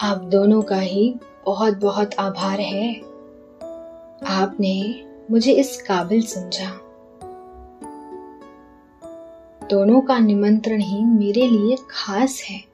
आप 0.00 0.18
दोनों 0.18 0.62
का 0.62 0.80
ही 0.80 1.14
बहुत 1.46 1.76
बहुत 1.76 2.14
आभार 2.14 2.60
है। 2.60 2.94
आपने 4.26 5.04
मुझे 5.30 5.52
इस 5.52 5.82
काबिल 5.82 6.22
समझा। 6.22 6.70
दोनों 9.70 10.00
का 10.00 10.18
निमंत्रण 10.18 10.80
ही 10.80 11.04
मेरे 11.04 11.48
लिए 11.48 11.76
खास 11.90 12.42
है। 12.44 12.64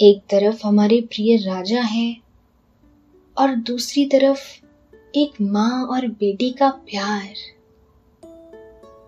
एक 0.00 0.20
तरफ़ 0.30 0.66
हमारे 0.66 1.00
प्रिय 1.00 1.36
राजा 1.36 1.80
हैं 1.80 2.22
और 3.38 3.54
दूसरी 3.54 4.06
तरफ़ 4.06 4.40
एक 5.14 5.32
माँ 5.40 5.86
और 5.86 6.06
बेटी 6.06 6.50
का 6.50 6.68
प्यार। 6.68 7.28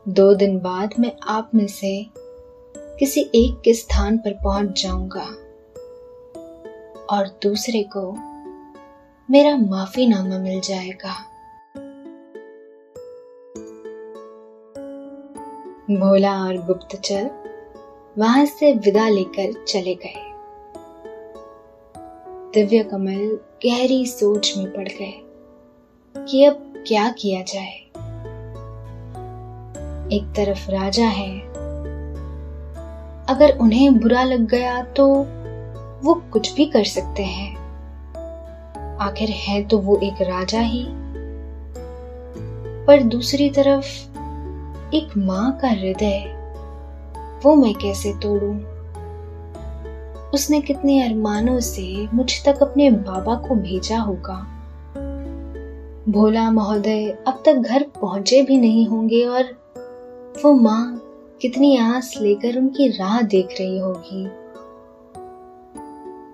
दो 0.08 0.34
दिन 0.34 0.58
बाद 0.58 0.94
मैं 0.98 1.12
आप 1.28 1.50
में 1.54 1.66
से 1.66 2.06
किसी 2.78 3.20
एक 3.20 3.62
के 3.64 3.74
स्थान 3.74 4.18
पर 4.18 4.32
पहुँच 4.32 4.82
जाऊँगा। 4.82 5.24
और 7.16 7.28
दूसरे 7.42 7.82
को 7.82 8.12
मेरा 9.30 9.56
माफीनामा 9.56 10.38
मिल 10.38 10.60
जाएगा। 10.60 11.12
भोला 15.90 16.44
और 16.44 16.56
गुप्तचर 16.56 17.30
वहाँ 18.18 18.46
से 18.46 18.72
विदा 18.72 19.08
लेकर 19.08 19.64
चले 19.64 19.94
गए। 19.94 20.32
दिव्य 22.54 22.84
कमल 22.84 23.38
गहरी 23.66 24.06
सोच 24.06 24.54
में 24.56 24.72
पड़ 24.72 24.88
गए 24.88 25.20
कि 26.24 26.44
अब 26.44 26.84
क्या 26.86 27.08
किया 27.08 27.42
जाए। 27.42 27.83
एक 30.12 30.32
तरफ़ 30.36 30.70
राजा 30.70 31.06
है। 31.06 31.40
अगर 33.26 33.58
उन्हें 33.60 34.00
बुरा 34.00 34.22
लग 34.22 34.46
गया 34.46 34.82
तो 34.82 35.06
वो 36.02 36.14
कुछ 36.14 36.54
भी 36.54 36.66
कर 36.66 36.84
सकते 36.84 37.22
हैं। 37.22 37.56
आखिर 38.96 39.30
है 39.30 39.62
तो 39.62 39.78
वो 39.78 39.96
एक 39.96 40.22
राजा 40.22 40.60
ही। 40.60 40.86
पर 42.86 43.02
दूसरी 43.02 43.50
तरफ़ 43.50 43.86
एक 44.94 45.16
माँ 45.16 45.58
का 45.62 45.68
हृदय, 45.68 46.18
वो 47.44 47.54
मैं 47.54 47.74
कैसे 47.74 48.12
तोड़ू? 48.12 48.52
उसने 50.34 50.60
कितने 50.60 51.08
अरमानों 51.08 51.60
से 51.60 52.08
मुझ 52.14 52.44
तक 52.44 52.62
अपने 52.62 52.90
बाबा 52.90 53.34
को 53.34 53.54
भेजा 53.54 53.98
होगा। 53.98 54.46
भोला 56.08 56.50
महोदय 56.50 57.18
अब 57.26 57.42
तक 57.46 57.54
घर 57.54 57.82
पहुँचे 57.82 58.42
भी 58.42 58.56
नहीं 58.56 58.86
होंगे 58.86 59.24
और 59.24 59.63
वो 60.34 60.54
माँ 60.54 61.02
कितनी 61.40 61.76
आस 61.76 62.14
लेकर 62.20 62.58
उनकी 62.58 62.88
राह 62.88 63.22
देख 63.22 63.48
रही 63.60 63.78
होगी। 63.78 64.24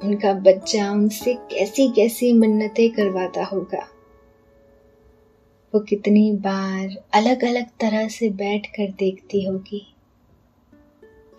उनका 0.06 0.32
बच्चा 0.32 0.92
उनसे 0.92 1.34
कैसी 1.34 1.88
कैसी 1.88 2.32
मन्नतें 2.32 2.90
करवाता 2.90 3.44
होगा। 3.44 3.88
वो 5.74 5.80
कितनी 5.80 6.32
बार 6.32 7.04
अलग 7.14 7.44
अलग 7.44 7.66
तरह 7.66 8.08
से 8.08 8.30
बैठकर 8.30 8.90
देखती 8.90 9.44
होगी। 9.44 9.94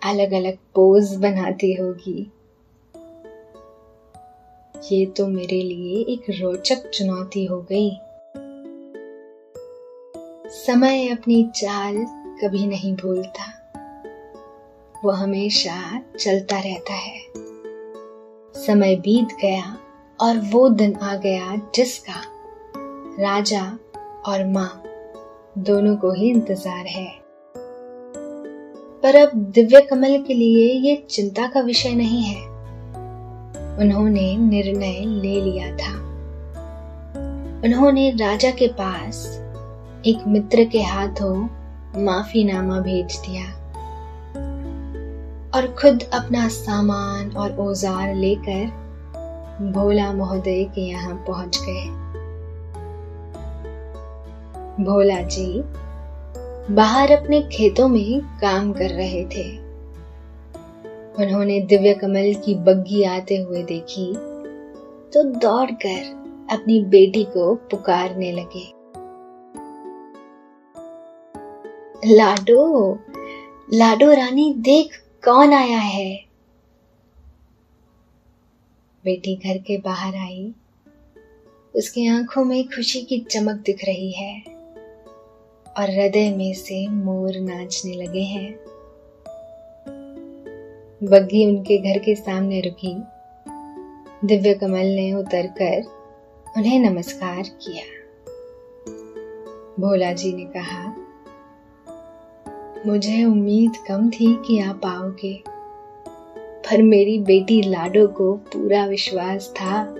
अलग 0.04 0.32
अलग 0.32 0.56
पोज 0.56 1.14
बनाती 1.14 1.72
होगी। 1.72 2.32
ये 4.92 5.06
तो 5.06 5.26
मेरे 5.26 5.62
लिए 5.62 6.04
एक 6.04 6.22
रोचक 6.30 6.90
चुनौती 6.90 7.44
हो 7.44 7.66
गई। 7.72 7.90
समय 10.66 11.08
अपनी 11.08 11.50
चाल 11.54 12.21
कभी 12.44 12.66
नहीं 12.66 12.96
भूलता। 12.96 13.44
वो 15.04 15.10
हमेशा 15.10 16.02
चलता 16.20 16.58
रहता 16.58 16.94
है। 16.94 17.18
समय 18.54 18.96
बीत 18.96 19.28
गया 19.42 19.78
और 20.20 20.38
वो 20.38 20.68
दिन 20.68 20.94
आ 20.94 21.16
गया 21.16 21.56
जिसका 21.74 22.22
राजा 23.22 23.78
और 24.26 24.46
माँ 24.46 24.82
दोनों 25.58 25.96
को 25.96 26.12
ही 26.12 26.30
इंतज़ार 26.30 26.86
है। 26.86 27.18
पर 29.02 29.16
अब 29.16 29.30
दिव्य 29.34 29.80
कमल 29.80 30.22
के 30.22 30.34
लिए 30.34 30.72
ये 30.72 31.06
चिंता 31.10 31.46
का 31.46 31.60
विषय 31.60 31.94
नहीं 31.94 32.22
है। 32.22 32.46
उन्होंने 33.78 34.36
निर्णय 34.36 35.00
ले 35.00 35.40
लिया 35.40 35.76
था। 35.76 35.94
उन्होंने 37.64 38.10
राजा 38.10 38.50
के 38.50 38.66
पास 38.66 39.26
एक 40.06 40.26
मित्र 40.26 40.64
के 40.64 40.82
हाथों 40.82 41.61
माफीनामा 41.96 42.78
भेज 42.80 43.16
दिया। 43.26 43.44
और 45.50 45.66
खुद 45.78 46.02
अपना 46.14 46.46
सामान 46.48 47.30
और 47.30 47.56
औज़ार 47.60 48.14
लेकर 48.14 49.70
भोला 49.72 50.12
महोदय 50.12 50.64
के 50.64 50.80
यहाँ 50.80 51.14
पहुँच 51.28 51.58
गए। 51.58 51.84
भोला 54.84 55.20
जी 55.26 55.62
बाहर 56.70 57.12
अपने 57.12 57.40
खेतों 57.52 57.88
में 57.88 58.20
काम 58.40 58.72
कर 58.72 58.90
रहे 58.90 59.24
थे। 59.26 59.48
उन्होंने 61.18 61.60
दिव्य 61.60 61.94
कमल 61.94 62.34
की 62.34 62.54
बग्गी 62.64 63.02
आते 63.04 63.36
हुए 63.36 63.62
देखी 63.62 64.12
तो 65.12 65.22
दौड़कर 65.38 66.02
अपनी 66.52 66.82
बेटी 66.84 67.24
को 67.24 67.54
पुकारने 67.70 68.32
लगे। 68.32 68.64
लाडो 72.04 72.98
लाडो 73.72 74.12
रानी, 74.12 74.54
देख 74.58 75.02
कौन 75.24 75.52
आया 75.52 75.78
है? 75.78 76.24
बेटी 79.04 79.36
घर 79.36 79.58
के 79.58 79.78
बाहर 79.78 80.14
आई। 80.14 80.54
उसकी 81.74 82.06
आँखों 82.06 82.44
में 82.44 82.64
खुशी 82.64 83.02
की 83.02 83.18
चमक 83.18 83.54
दिख 83.54 83.84
रही 83.84 84.12
है 84.12 84.42
और 85.78 85.90
हृदय 85.90 86.34
में 86.36 86.54
से 86.54 86.88
मोर 86.88 87.32
नाचने 87.36 87.92
लगे 87.92 88.22
हैं। 88.22 88.52
बग्गी 91.04 91.46
उनके 91.46 91.78
घर 91.78 91.98
के 91.98 92.14
सामने 92.14 92.60
रुकी। 92.60 92.94
दिव्य 94.26 94.54
कमल 94.54 94.86
ने 94.86 95.12
उतरकर 95.12 95.82
उन्हें 96.56 96.78
नमस्कार 96.78 97.42
किया। 97.42 97.84
भोला 99.80 100.12
जी 100.12 100.32
ने 100.32 100.44
कहा 100.44 101.01
मुझे 102.86 103.24
उम्मीद 103.24 103.72
कम 103.88 104.10
थी 104.10 104.38
कि 104.46 104.58
आप 104.58 104.86
आओगे। 104.86 105.42
पर 106.38 106.82
मेरी 106.82 107.18
बेटी 107.18 107.62
लाडो 107.62 108.06
को 108.06 108.32
पूरा 108.32 108.86
विश्वास 108.86 109.54
था 109.56 109.94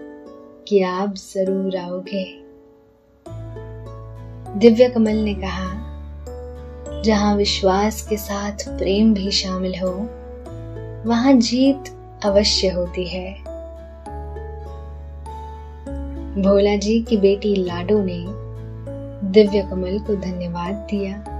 कि 0.68 0.82
आप 0.82 1.14
ज़रूर 1.14 1.76
आओगे। 1.76 2.24
दिव्य 4.58 4.88
कमल 4.88 5.16
ने 5.16 5.34
कहा, 5.34 5.70
जहाँ 7.02 7.36
विश्वास 7.36 8.06
के 8.08 8.16
साथ 8.16 8.78
प्रेम 8.78 9.14
भी 9.14 9.30
शामिल 9.30 9.74
हो, 9.82 9.92
वहाँ 11.08 11.32
जीत 11.32 11.84
अवश्य 12.24 12.68
होती 12.68 13.04
है। 13.04 13.34
भोला 16.42 16.76
जी 16.76 17.02
की 17.02 17.16
बेटी 17.16 17.54
लाडो 17.54 18.02
ने 18.04 18.24
दिव्य 19.32 19.62
कमल 19.62 19.98
को 19.98 20.16
धन्यवाद 20.16 20.74
दिया। 20.90 21.31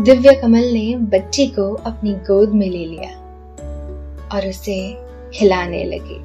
दिव्य 0.00 0.32
कमल 0.34 0.64
ने 0.64 0.96
बच्ची 0.96 1.46
को 1.46 1.74
अपनी 1.74 2.12
गोद 2.12 2.52
में 2.52 2.66
ले 2.70 2.84
लिया 2.84 3.10
और 4.28 4.48
उसे 4.48 4.76
खिलाने 5.34 5.84
लगे। 5.84 6.18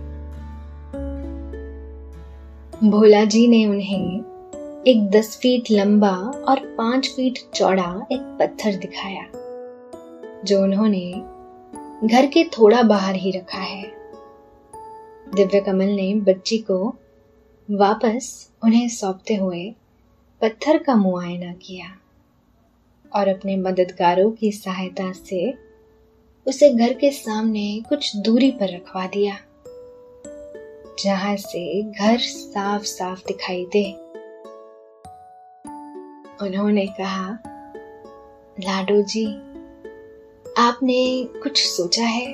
भोला 2.89 3.23
जी 3.25 3.47
ने 3.47 3.65
उन्हें 3.65 4.84
एक 4.88 5.10
दस 5.10 5.38
फीट 5.38 5.71
लंबा 5.71 6.12
और 6.47 6.60
पाँच 6.77 7.10
फीट 7.10 7.39
चौड़ा 7.55 8.08
एक 8.12 8.21
पत्थर 8.39 8.75
दिखाया, 8.75 9.25
जो 10.45 10.62
उन्होंने 10.63 11.12
घर 12.08 12.25
के 12.25 12.43
थोड़ा 12.43 12.82
बाहर 12.82 13.15
ही 13.15 13.32
रखा 13.32 13.62
है। 13.62 13.84
दिव्य 15.36 15.62
कमल 15.62 15.95
ने 15.95 16.13
बच्ची 16.15 16.58
को 16.58 16.95
वापस 17.71 18.51
उन्हें 18.63 18.88
सौंपते 18.89 19.36
हुए 19.36 19.75
पत्थर 20.41 20.77
का 20.77 20.95
मुआयना 20.95 21.53
किया। 21.53 21.86
और 23.15 23.28
अपने 23.28 23.58
मददगारों 23.58 24.32
की 24.32 24.52
सहायता 24.52 25.12
से 25.12 25.54
उसे 26.48 26.74
घर 26.74 26.93
के 26.93 27.12
सामने 27.12 27.84
कुछ 27.89 28.15
दूरी 28.15 28.52
पर 28.52 28.76
रखवा 28.76 29.08
दिया, 29.08 29.38
जहाँ 31.04 31.36
से 31.38 31.84
घर 31.84 32.17
साफ़ 32.17 32.84
साफ़ 32.84 33.19
दिखाई 33.28 33.65
दे। 33.65 33.91
उन्होंने 36.41 36.88
कहा, 36.88 37.39
लाडो 38.60 39.02
जी, 39.02 39.26
आपने 40.58 41.24
कुछ 41.43 41.65
सोचा 41.67 42.04
है? 42.04 42.34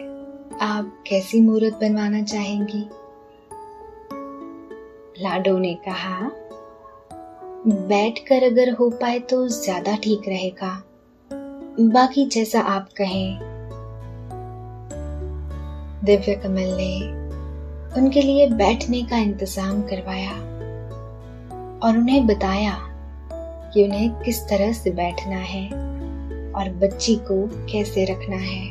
आप 0.61 1.03
कैसी 1.07 1.41
मूर्त 1.41 1.73
बनवाना 1.73 2.23
चाहेंगी? 2.23 2.89
लाडो 5.23 5.57
ने 5.57 5.73
कहा 5.73 6.31
बैठकर 7.67 8.43
अगर 8.43 8.69
हो 8.69 8.89
पाए 8.89 9.19
तो 9.19 9.47
ज़्यादा 9.47 9.95
ठीक 9.95 10.27
रहेगा। 10.27 10.69
बाकी 11.93 12.25
जैसा 12.25 12.59
आप 12.61 12.89
कहें। 12.97 13.39
दिव्य 16.05 16.35
कमल 16.35 16.75
ने 16.77 16.95
उनके 17.97 18.21
लिए 18.21 18.47
बैठने 18.47 19.01
का 19.03 19.17
इंतज़ाम 19.17 19.81
करवाया 19.81 20.31
और 21.79 21.97
उन्हें 21.97 22.25
बताया 22.27 22.77
कि 23.73 23.83
उन्हें 23.83 24.09
किस 24.15 24.41
तरह 24.41 24.73
से 24.73 24.91
बैठना 24.91 25.37
है 25.37 25.65
और 26.53 26.69
बच्ची 26.73 27.15
को 27.15 27.47
कैसे 27.71 28.05
रखना 28.05 28.37
है। 28.37 28.69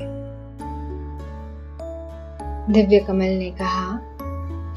दिव्य 2.72 2.98
कमल 2.98 3.34
ने 3.38 3.50
कहा, 3.50 3.98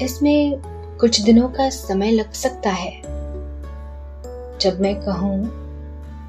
इसमें 0.02 0.60
कुछ 1.00 1.20
दिनों 1.20 1.48
का 1.48 1.68
समय 1.68 2.10
लग 2.10 2.32
सकता 2.32 2.70
है। 2.70 3.17
जब 4.60 4.80
मैं 4.80 5.00
कहूँ, 5.00 5.46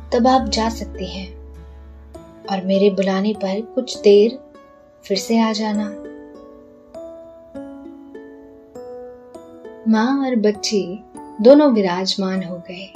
तब 0.10 0.28
आप 0.28 0.50
जा 0.50 0.70
सकती 0.70 1.06
हैं। 1.06 1.40
और 2.52 2.66
मेरे 2.66 2.90
बुलाने 2.90 3.34
पर 3.34 3.62
कुछ 3.62 3.98
देर 3.98 4.40
फिर 5.06 5.18
से 5.18 5.40
आ 5.40 5.52
जाना। 5.52 5.84
माँ 9.88 10.26
और 10.26 10.36
बच्ची 10.36 11.00
दोनों 11.42 11.72
विराजमान 11.74 12.44
हो 12.44 12.58
गए। 12.58 12.94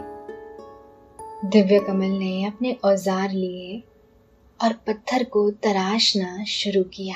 दिव्य 1.46 1.80
कमल 1.80 2.12
ने 2.20 2.46
अपने 2.46 2.78
औज़ार 2.84 3.32
लिए 3.32 3.84
और 4.64 4.74
पत्थर 4.74 5.24
को 5.24 5.52
तराशना 5.52 6.44
शुरू 6.44 6.84
किया। 6.84 7.16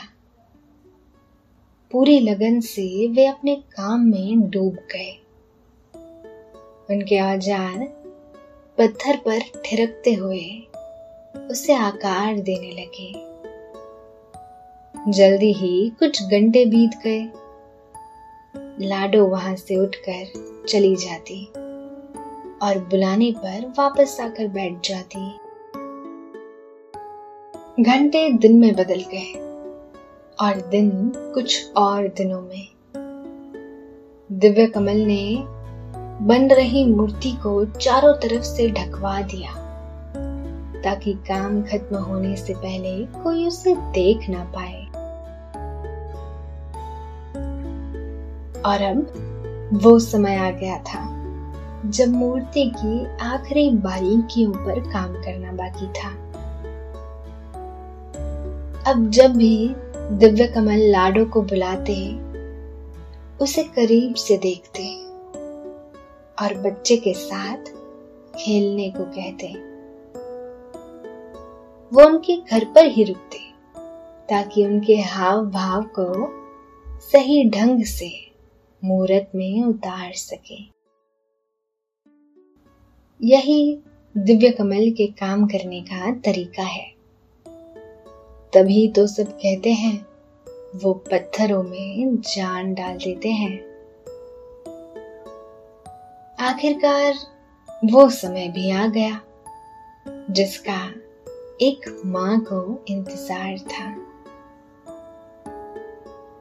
पूरी 1.91 2.19
लगन 2.19 2.59
से 2.59 3.07
वे 3.07 3.25
अपने 3.25 3.55
काम 3.55 3.99
में 3.99 4.49
डूब 4.49 4.73
गए। 4.73 5.17
उनके 6.89 7.19
औज़ार 7.21 8.06
पत्थर 8.77 9.15
पर 9.15 9.39
ठिरकते 9.65 10.13
हुए 10.13 10.67
उसे 11.51 11.73
आकार 11.73 12.39
देने 12.39 12.71
लगे। 12.71 13.13
जल्दी 15.11 15.53
ही 15.53 15.91
कुछ 15.99 16.23
घंटे 16.23 16.65
बीत 16.65 16.91
गए। 17.03 17.29
लाडो 18.87 19.25
वहाँ 19.25 19.55
से 19.55 19.75
उठकर 19.75 20.25
चली 20.69 20.95
जाती 20.95 21.45
और 22.61 22.77
बुलाने 22.77 23.31
पर 23.31 23.73
वापस 23.79 24.17
आकर 24.21 24.47
बैठ 24.47 24.73
जाती। 24.89 25.27
घंटे 27.83 28.29
दिन 28.29 28.59
में 28.59 28.75
बदल 28.75 29.03
गए 29.13 29.33
और 30.39 30.69
दिन 30.69 31.11
कुछ 31.15 31.71
और 31.71 32.07
दिनों 32.07 32.41
में। 32.41 32.67
दिव्य 34.31 34.67
कमल 34.67 34.97
ने 34.97 35.56
बन 36.21 36.47
रही 36.51 36.85
मूर्ति 36.85 37.31
को 37.31 37.65
चारों 37.65 38.13
तरफ़ 38.13 38.43
से 38.43 38.69
ढकवा 38.69 39.21
दिया, 39.21 39.51
ताकि 40.81 41.13
काम 41.13 41.61
खत्म 41.61 41.95
होने 41.95 42.35
से 42.35 42.53
पहले 42.53 43.05
कोई 43.23 43.47
उसे 43.47 43.75
देख 43.75 44.29
ना 44.29 44.43
पाए। 44.43 44.85
और 48.61 48.81
अब 48.81 49.69
वो 49.73 49.99
समय 49.99 50.35
आ 50.35 50.49
गया 50.51 50.77
था, 50.77 51.01
जब 51.85 52.07
मूर्ति 52.07 52.73
की 52.77 53.05
आखिरी 53.21 53.69
बारीकियों 53.69 54.51
पर 54.51 54.79
काम 54.79 55.13
करना 55.13 55.51
बाकी 55.51 55.87
था। 55.87 56.09
अब 58.91 59.09
जब 59.09 59.35
भी 59.35 59.75
दिव्य 60.11 60.47
कमल 60.47 60.79
लाडो 60.79 61.25
को 61.25 61.41
बुलाते 61.41 62.19
उसे 63.43 63.63
करीब 63.63 64.15
से 64.15 64.37
देखते 64.37 64.83
और 66.41 66.53
बच्चे 66.53 66.97
के 66.97 67.13
साथ 67.13 67.57
खेलने 68.35 68.89
को 68.89 69.03
कहते 69.03 69.47
वो 71.93 72.05
उनके 72.05 72.37
घर 72.37 72.65
पर 72.65 72.85
ही 72.85 73.03
रुकते, 73.03 73.39
ताकि 74.29 74.65
उनके 74.65 74.95
हाव 74.95 75.45
भाव 75.45 75.83
को 75.99 76.27
सही 76.99 77.49
ढंग 77.49 77.83
से 77.83 78.31
मूर्त 78.83 79.31
में 79.35 79.63
उतार 79.63 80.13
सके। 80.13 80.77
यही 83.21 83.79
दिव्य 84.17 84.49
कमल 84.49 84.91
के 84.91 85.07
काम 85.07 85.47
करने 85.47 85.81
का 85.81 86.11
तरीका 86.15 86.63
है। 86.63 86.93
तभी 88.53 88.87
तो 88.87 89.07
सब 89.07 89.27
कहते 89.27 89.71
हैं, 89.71 90.05
वो 90.75 90.93
पत्थरों 90.93 91.63
में 91.63 92.17
जान 92.17 92.73
डाल 92.73 92.97
देते 92.97 93.29
हैं। 93.29 93.66
आखिरकार 96.39 97.13
वो 97.85 98.09
समय 98.09 98.47
भी 98.47 98.71
आ 98.71 98.87
गया, 98.87 99.21
जिसका 100.29 100.91
एक 101.61 102.01
माँ 102.05 102.39
को 102.39 102.85
इंतज़ार 102.87 103.57
था। 103.57 103.95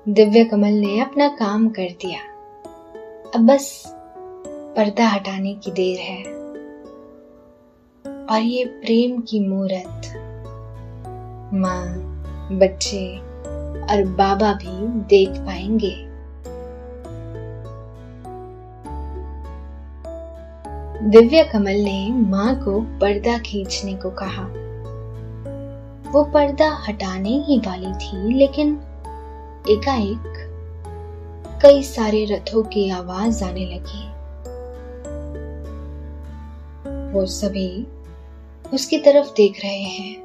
दिव्य 0.08 0.44
कमल 0.44 0.72
ने 0.72 1.00
अपना 1.00 1.28
काम 1.28 1.68
कर 1.68 1.88
दिया। 2.00 2.20
अब 3.34 3.46
बस 3.46 3.84
पर्दा 4.76 5.08
हटाने 5.08 5.54
की 5.54 5.70
देर 5.70 5.98
है। 5.98 6.22
और 8.26 8.40
ये 8.40 8.64
प्रेम 8.64 9.20
की 9.20 9.48
मूर्त, 9.48 10.12
माँ, 11.54 11.86
बच्चे 12.52 13.18
और 13.86 14.04
बाबा 14.04 14.52
भी 14.52 14.88
देख 14.88 15.30
पाएँगे। 15.30 16.05
दिव्य 21.02 21.44
कमल 21.44 21.74
ने 21.74 22.10
माँ 22.10 22.64
को 22.64 22.80
पर्दा 22.80 23.38
खींचने 23.38 23.94
को 23.94 24.10
कहा। 24.10 24.42
वो 26.10 26.24
पर्दा 26.24 26.84
हटाने 26.88 27.28
ही 27.28 27.58
वाली 27.58 27.92
थी, 27.92 28.34
लेकिन 28.34 28.80
एकाएक 29.68 30.32
कई 31.62 31.82
सारे 31.82 32.24
रथों 32.24 32.62
की 32.62 32.90
आवाज़ 32.90 33.44
आने 33.44 33.66
लगी। 33.66 34.08
वो 37.12 37.26
सभी 37.26 37.86
उसकी 38.74 38.98
तरफ़ 38.98 39.26
देख 39.36 39.60
रहे 39.64 39.82
हैं 39.82 40.22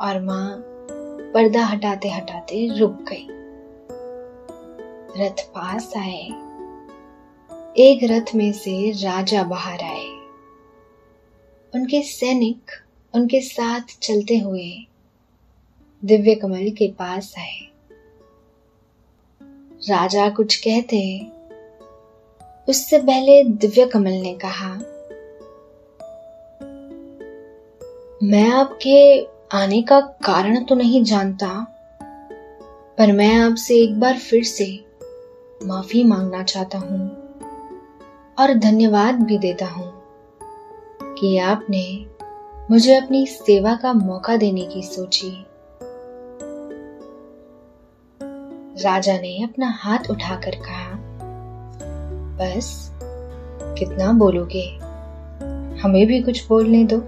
और 0.00 0.20
माँ 0.20 0.64
पर्दा 1.34 1.64
हटाते 1.64 2.08
हटाते 2.08 2.78
रुक 2.78 2.92
गई। 2.92 3.26
रथ 5.22 5.48
पास 5.48 5.92
आए। 5.96 6.49
एक 7.76 8.00
रथ 8.04 8.34
में 8.34 8.52
से 8.52 8.90
राजा 8.92 9.42
बाहर 9.42 9.82
आए। 9.84 10.06
उनके 11.72 12.00
सैनिक 12.02 12.70
उनके 13.14 13.40
साथ 13.40 13.96
चलते 14.02 14.38
हुए 14.38 14.70
दिव्य 16.02 16.34
कमल 16.34 16.70
के 16.70 16.88
पास 16.90 17.32
आए। 17.38 17.60
राजा 19.88 20.28
कुछ 20.30 20.56
कहते 20.56 20.98
उससे 22.68 22.98
पहले 22.98 23.42
दिव्य 23.44 23.86
कमल 23.86 24.12
ने 24.12 24.34
कहा, 24.34 24.72
मैं 28.22 28.50
आपके 28.50 29.20
आने 29.56 29.82
का 29.82 30.00
कारण 30.00 30.64
तो 30.64 30.74
नहीं 30.74 31.02
जानता, 31.04 31.48
पर 32.98 33.12
मैं 33.12 33.34
आपसे 33.36 33.76
एक 33.76 33.98
बार 34.00 34.18
फिर 34.18 34.44
से 34.44 34.68
माफ़ी 35.66 36.04
मांगना 36.04 36.42
चाहता 36.42 36.78
हूँ। 36.78 37.19
और 38.40 38.54
धन्यवाद 38.54 39.14
भी 39.14 39.38
देता 39.38 39.66
हूँ 39.66 39.92
कि 41.14 41.38
आपने 41.38 42.06
मुझे 42.70 42.94
अपनी 42.94 43.26
सेवा 43.26 43.74
का 43.74 43.92
मौका 43.92 44.36
देने 44.36 44.62
की 44.62 44.82
सोची। 44.82 45.46
राजा 48.84 49.18
ने 49.18 49.44
अपना 49.44 49.68
हाथ 49.68 49.98
उठाकर 50.10 50.50
कहा, 50.50 50.98
बस, 52.36 52.92
कितना 53.62 54.12
बोलोगे? 54.12 54.78
हमें 55.82 56.06
भी 56.06 56.22
कुछ 56.22 56.48
बोलने 56.48 56.84
दो। 56.84 57.00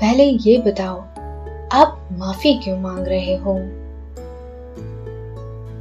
पहले 0.00 0.24
ये 0.24 0.58
बताओ, 0.58 1.00
आप 1.72 2.08
माफ़ी 2.12 2.54
क्यों 2.54 2.80
मांग 2.80 3.06
रहे 3.06 3.36
हो? 3.36 3.58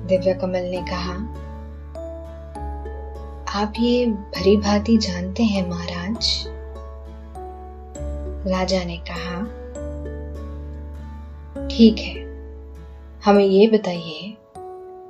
दिव्या 0.08 0.34
कमल 0.34 0.60
ने 0.60 0.82
कहा 0.82 1.35
आप 3.56 3.74
ये 3.80 4.06
भरी 4.06 4.58
भांति 4.58 4.98
जानते 4.98 5.44
हैं 5.44 5.70
महाराज? 5.70 6.44
राजा 8.48 8.84
ने 8.84 8.98
कहा, 8.98 9.44
ठीक 11.68 11.98
है, 11.98 12.24
हमें 13.26 13.46
ये 13.46 13.68
बताइए, 13.68 14.32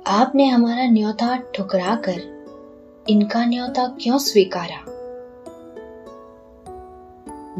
आपने 0.06 0.48
हमारा 0.48 0.86
न्योता 0.86 1.36
ठुकरा 1.36 1.96
कर 1.96 2.20
इनका 3.08 3.44
न्योता 3.44 3.86
क्यों 3.86 4.18
स्वीकारा? 4.18 4.84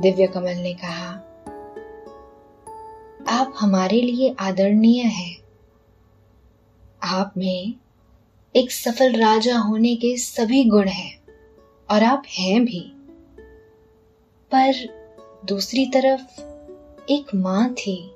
दिव्य 0.00 0.26
कमल 0.26 0.54
ने 0.56 0.74
कहा, 0.74 1.10
आप 3.40 3.52
हमारे 3.60 4.00
लिए 4.02 4.34
आदरणीय 4.40 5.02
हैं। 5.02 5.36
आप 7.02 7.34
में 7.36 7.74
एक 8.56 8.72
सफल 8.72 9.12
राजा 9.12 9.58
होने 9.58 9.96
के 9.96 10.16
सभी 10.16 10.64
गुण 10.64 10.88
हैं, 10.88 11.22
और 11.90 12.02
आप 12.02 12.22
हैं 12.38 12.64
भी। 12.64 12.92
पर 14.54 14.72
दूसरी 15.44 15.86
तरफ़, 15.86 16.40
एक 17.10 17.24
माँ 17.34 17.74
थी, 17.74 18.10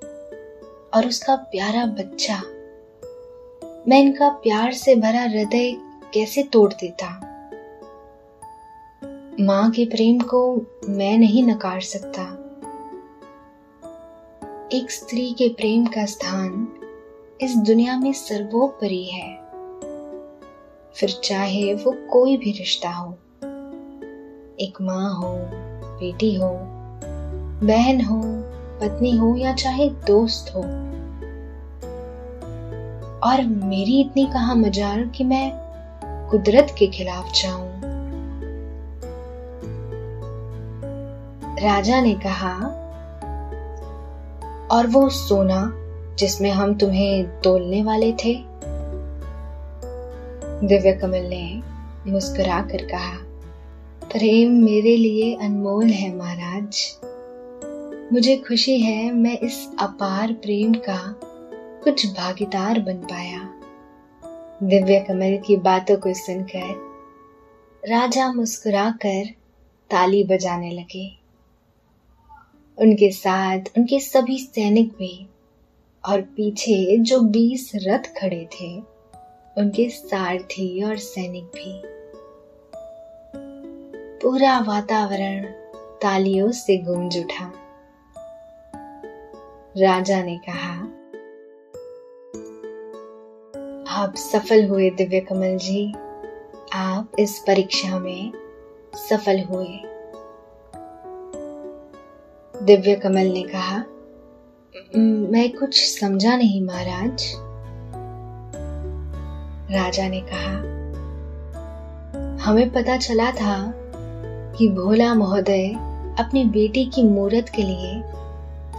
और 0.94 1.06
उसका 1.06 1.36
प्यारा 1.36 1.86
बच्चा। 1.86 2.42
मैं 3.88 4.00
इनका 4.00 4.28
प्यार 4.28 4.72
से 4.72 4.96
भरा 4.96 5.22
हृदय 5.22 5.72
कैसे 6.14 6.42
तोड़ 6.42 6.72
देता? 6.72 7.08
माँ 9.40 9.70
के 9.70 9.84
प्रेम 9.84 10.18
को 10.18 10.60
मैं 10.88 11.18
नहीं 11.18 11.44
नकार 11.44 11.80
सकता। 11.80 12.22
एक 14.72 14.90
स्त्री 14.90 15.32
के 15.32 15.48
प्रेम 15.48 15.86
का 15.86 16.04
स्थान 16.04 16.68
इस 17.40 17.56
दुनिया 17.56 17.98
में 17.98 18.12
सर्वोपरि 18.12 19.04
है। 19.04 19.39
फिर 20.94 21.20
चाहे 21.24 21.74
वो 21.74 21.96
कोई 22.10 22.36
भी 22.36 22.52
रिश्ता 22.52 22.90
हो। 22.90 23.12
एक 24.60 24.78
माँ 24.80 25.14
हो, 25.14 25.34
बेटी 26.00 26.34
हो, 26.34 26.58
बहन 27.66 28.00
हो, 28.00 28.22
पत्नी 28.80 29.16
हो 29.16 29.36
या 29.36 29.54
चाहे 29.54 29.88
दोस्त 29.88 30.54
हो। 30.54 30.60
और 33.20 33.46
मेरी 33.46 34.00
इतनी 34.00 34.26
कहा 34.26 34.54
मजाल 34.54 35.08
कि 35.08 35.24
मैं 35.24 35.52
कुदरत 36.30 36.74
के 36.78 36.86
खिलाफ 36.86 37.32
जाऊँ। 37.32 37.80
राजा 41.62 42.00
ने 42.00 42.14
कहा, 42.14 42.76
और 44.70 44.86
वो 44.86 45.08
सोना 45.08 45.72
जिसमें 46.18 46.50
हम 46.50 46.74
तुम्हें 46.74 47.40
तोलने 47.40 47.82
वाले 47.82 48.12
थे 48.12 48.49
दिव्य 50.64 50.92
कमल 50.92 51.22
ने 51.26 52.10
मुस्कुरा 52.10 52.60
कर 52.62 52.84
कहा, 52.84 53.12
प्रेम 54.04 54.52
मेरे 54.64 54.96
लिए 54.96 55.34
अनमोल 55.36 55.86
है 55.86 56.16
महाराज। 56.16 56.98
मुझे 58.12 58.36
खुशी 58.36 58.80
है 58.80 59.12
मैं 59.12 59.38
इस 59.38 59.56
अपार 59.80 60.32
प्रेम 60.32 60.74
का 60.74 60.98
कुछ 61.84 62.06
भागीदार 62.06 62.80
बन 62.80 62.96
पाया। 63.04 63.40
दिव्य 64.62 65.00
कमल 65.00 65.38
की 65.46 65.56
बातों 65.56 65.96
को 65.96 66.14
सुनकर 66.14 66.68
राजा 67.82 68.32
मुस्कुराकर 68.32 69.24
ताली 69.90 70.22
बजाने 70.24 70.70
लगे। 70.70 71.08
उनके 72.78 73.10
साथ 73.10 73.76
उनके 73.78 74.00
सभी 74.00 74.38
सैनिक 74.38 74.92
भी 74.92 75.26
और 76.04 76.20
पीछे 76.20 76.96
जो 76.98 77.20
बीस 77.20 77.70
रथ 77.76 78.14
खड़े 78.20 78.48
थे 78.54 78.99
उनके 79.58 79.88
सारथी 79.90 80.82
और 80.82 80.96
सैनिक 80.96 81.44
भी। 81.44 81.82
पूरा 84.22 84.58
वातावरण 84.60 85.44
तालियों 86.02 86.50
से 86.50 86.76
गूंज 86.76 87.18
उठा। 87.18 87.52
राजा 89.76 90.22
ने 90.22 90.40
कहा, 90.48 90.74
आप 94.02 94.14
सफल 94.16 94.64
हुए, 94.68 94.90
दिव्य 94.90 95.20
कमल 95.20 95.56
जी। 95.56 95.92
आप 96.72 97.12
इस 97.18 97.38
परीक्षा 97.38 97.98
में 97.98 98.32
सफल 98.94 99.40
हुए। 99.40 99.80
दिव्य 102.54 102.94
कमल 102.94 103.26
ने 103.26 103.42
कहा 103.42 103.78
मैं 104.96 105.50
कुछ 105.52 106.00
समझा 106.00 106.36
नहीं, 106.36 106.64
महाराज। 106.64 107.49
राजा 109.70 110.08
ने 110.08 110.20
कहा, 110.20 110.50
हमें 112.44 112.70
पता 112.70 112.96
चला 112.96 113.30
था 113.30 113.72
कि 114.56 114.68
भोला 114.68 115.14
महोदय 115.14 115.68
अपनी 116.18 116.44
बेटी 116.44 116.84
की 116.84 117.02
मूर्त 117.02 117.48
के 117.48 117.62
लिए 117.62 118.02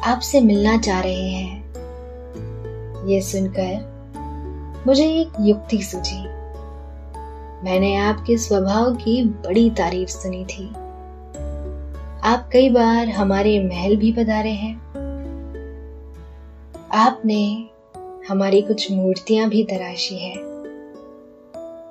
आपसे 0.04 0.42
मिलना 0.42 0.78
चाह 0.78 1.02
रहे 1.02 1.30
हैं। 1.30 1.62
ये 3.08 3.22
सुनकर 3.22 3.92
मुझे 4.88 5.06
एक 5.06 5.30
युक्ति 5.42 5.82
सूझी। 5.82 6.24
मैंने 7.64 7.96
आपके 7.96 8.38
स्वभाव 8.38 8.96
की 8.96 9.24
बड़ी 9.24 9.70
तारीफ़ 9.70 10.10
सुनी 10.10 10.46
थी। 10.46 10.70
आप 12.24 12.50
कई 12.54 12.70
बार 12.70 13.10
हमारे 13.10 13.64
महल 13.64 13.96
भी 13.96 14.12
पधारे 14.12 14.52
हैं। 14.52 14.76
आपने 16.94 17.70
हमारी 18.30 18.62
कुछ 18.62 18.92
मूर्तियाँ 18.92 19.50
भी 19.50 19.64
तराशी 19.64 20.18
है। 20.18 20.51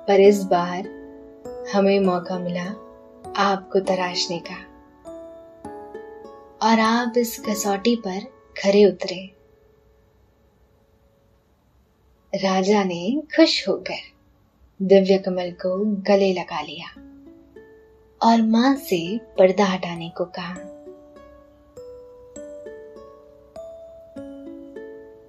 पर 0.07 0.19
इस 0.19 0.43
बार 0.43 0.87
हमें 1.73 1.99
मौका 1.99 2.39
मिला 2.39 2.65
आपको 3.37 3.79
तराशने 3.79 4.39
का। 4.39 4.71
और 6.63 6.79
आप 6.79 7.13
इस 7.17 7.39
कसौटी 7.39 7.95
पर 7.95 8.21
खरे 8.61 8.85
उतरे। 8.85 9.35
राजा 12.35 12.83
ने 12.83 13.21
खुश 13.35 13.67
होकर 13.67 14.11
दिव्य 14.81 15.17
कमल 15.17 15.51
को 15.51 15.85
गले 15.85 16.33
लगा 16.33 16.61
लिया 16.61 17.01
और 18.23 18.41
माँ 18.41 18.75
से 18.75 19.17
पर्दा 19.17 19.65
हटाने 19.65 20.09
को 20.09 20.25
कहा। 20.25 20.55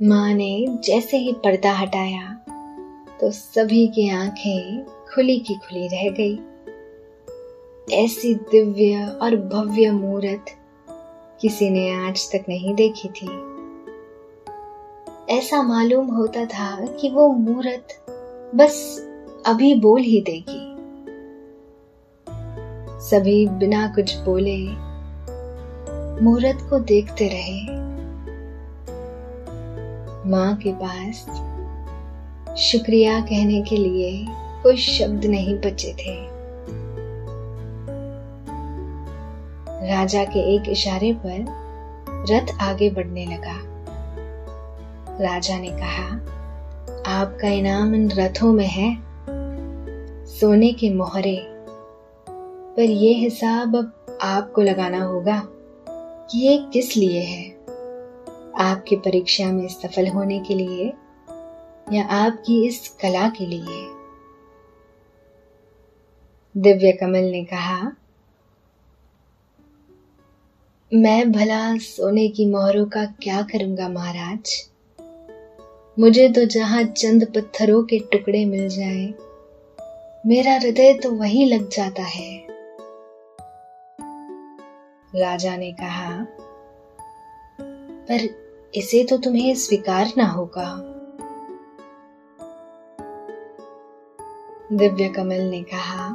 माँ 0.02 0.34
ने 0.34 0.66
जैसे 0.68 1.16
ही 1.16 1.32
पर्दा 1.32 1.72
हटाया 1.72 2.41
तो 3.22 3.30
सभी 3.30 3.86
की 3.86 4.10
आँखें 4.10 4.84
खुली 5.14 5.38
की 5.38 5.54
खुली 5.54 5.88
रह 5.88 6.10
गई। 6.10 6.38
ऐसी 7.96 8.34
दिव्य 8.34 9.18
और 9.22 9.36
भव्य 9.36 9.90
मूर्त 9.90 10.44
किसी 11.40 11.70
ने 11.70 12.08
आज 12.08 12.32
तक 12.32 12.44
नहीं 12.48 12.74
देखी 12.74 13.08
थी। 13.08 13.26
ऐसा 15.38 15.62
मालूम 15.62 16.06
होता 16.06 16.44
था 16.44 16.86
कि 16.86 17.10
वो 17.10 17.28
मूर्त 17.28 18.06
बस 18.54 18.98
अभी 19.46 19.74
बोल 19.74 20.00
ही 20.00 20.20
देगी। 20.20 20.72
सभी 23.08 23.48
बिना 23.48 23.88
कुछ 23.88 24.16
बोले 24.16 24.58
मूर्त 26.24 26.70
को 26.70 26.78
देखते 26.78 27.28
रहे। 27.28 27.82
माँ 30.30 30.56
के 30.56 30.72
पास 30.72 31.26
शुक्रिया 32.56 33.20
कहने 33.20 33.62
के 33.62 33.76
लिए 33.76 34.26
कोई 34.62 34.76
शब्द 34.76 35.24
नहीं 35.24 35.58
बचे 35.58 35.92
थे। 35.92 36.26
राजा 39.88 40.24
के 40.24 40.54
एक 40.54 40.62
इशारे 40.68 41.12
पर 41.12 41.46
रथ 42.30 42.62
आगे 42.62 42.90
बढ़ने 42.90 43.26
लगा। 43.26 43.60
राजा 45.20 45.58
ने 45.58 45.70
कहा, 45.70 46.06
आपका 47.06 47.48
इनाम 47.48 47.94
इन 47.94 48.10
रथों 48.10 48.52
में 48.52 48.66
है। 48.66 48.98
सोने 50.26 50.72
के 50.72 50.90
मोहरे। 50.90 51.46
पर 52.76 52.82
यह 52.82 53.18
हिसाब 53.18 53.76
अब 53.76 54.18
आपको 54.22 54.62
लगाना 54.62 55.04
होगा 55.04 55.42
कि 56.30 56.38
ये 56.38 56.64
किस 56.72 56.96
लिए 56.96 57.20
है। 57.20 57.50
आपकी 58.60 58.96
परीक्षा 58.96 59.44
में 59.44 59.68
सफल 59.68 60.08
होने 60.08 60.40
के 60.40 60.54
लिए 60.54 60.92
या 61.86 62.04
आपकी 62.04 62.66
इस 62.66 62.88
कला 63.02 63.28
के 63.28 63.46
लिए? 63.46 63.88
दिव्य 66.54 66.92
कमल 66.92 67.30
ने 67.30 67.44
कहा, 67.44 67.92
मैं 70.92 71.32
भला 71.32 71.76
सोने 71.78 72.28
की 72.28 72.46
मोहरों 72.46 72.84
का 72.86 73.04
क्या 73.22 73.42
करूँगा 73.42 73.88
महाराज? 73.88 74.54
मुझे 75.96 76.28
तो 76.28 76.44
जहाँ 76.44 76.82
चंद 76.84 77.24
पत्थरों 77.34 77.82
के 77.82 77.98
टुकड़े 78.12 78.44
मिल 78.44 78.68
जाए, 78.68 79.06
मेरा 80.26 80.54
हृदय 80.54 80.92
तो 80.94 81.10
वहीं 81.10 81.46
लग 81.46 81.68
जाता 81.68 82.02
है। 82.02 82.46
राजा 85.12 85.56
ने 85.56 85.72
कहा, 85.72 86.26
पर 88.08 88.28
इसे 88.74 89.04
तो 89.04 89.16
तुम्हें 89.18 89.54
स्वीकार 89.54 90.12
ना 90.16 90.26
होगा। 90.26 90.68
दिव्य 94.72 95.08
कमल 95.08 95.40
ने 95.40 95.62
कहा, 95.62 96.06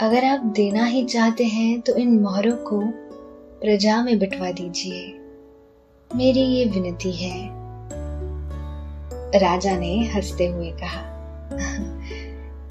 अगर 0.00 0.24
आप 0.24 0.40
देना 0.40 0.84
ही 0.84 1.04
चाहते 1.04 1.44
हैं 1.44 1.80
तो 1.80 1.94
इन 1.94 2.20
मोहरों 2.20 2.56
को 2.56 2.80
प्रजा 3.60 4.02
में 4.02 4.18
बिठवा 4.18 4.50
दीजिए। 4.50 5.20
मेरी 6.16 6.40
ये 6.40 6.64
विनती 6.64 7.12
है। 7.12 7.48
राजा 9.40 9.76
ने 9.76 10.06
हँसते 10.06 10.46
हुए 10.46 10.70
कहा 10.70 11.02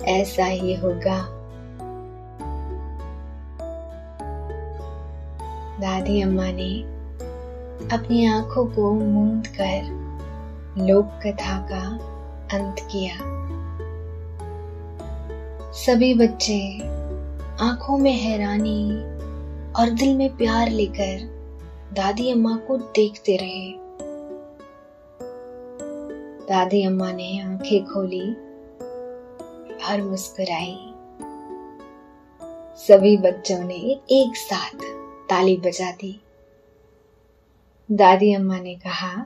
ऐसा 0.06 0.46
ही 0.46 0.76
होगा। 0.76 1.20
दादी 5.80 6.22
अम्मा 6.22 6.52
ने 6.52 6.84
अपनी 7.96 8.26
आँखों 8.26 8.66
को 8.66 8.94
मूंद 8.94 9.48
कर 9.48 9.84
लोक 10.78 11.06
कथा 11.06 11.58
का 11.72 11.98
अंत 12.58 12.76
किया। 12.80 13.33
सभी 15.74 16.14
बच्चे 16.14 16.78
आँखों 17.64 17.98
में 17.98 18.12
हैरानी 18.12 18.94
और 19.74 19.90
दिल 19.90 20.16
में 20.16 20.38
प्यार 20.38 20.70
लेकर 20.70 21.20
दादी 21.94 22.32
अम्मा 22.32 22.56
को 22.58 22.78
देखते 22.78 23.38
रहे। 23.38 23.74
दादी 26.48 26.84
अम्मा 26.84 27.12
ने 27.12 27.42
आँखें 27.42 27.86
खोली 27.86 28.34
और 29.84 30.02
मुस्कुराई। 30.02 30.78
सभी 32.78 33.18
बच्चों 33.18 33.60
ने 33.60 34.00
एक 34.12 34.34
साथ 34.36 34.76
ताली 35.30 35.58
बजा 35.58 35.92
दी। 35.92 36.22
दादी 37.92 38.34
अम्मा 38.34 38.60
ने 38.60 38.76
कहा 38.76 39.26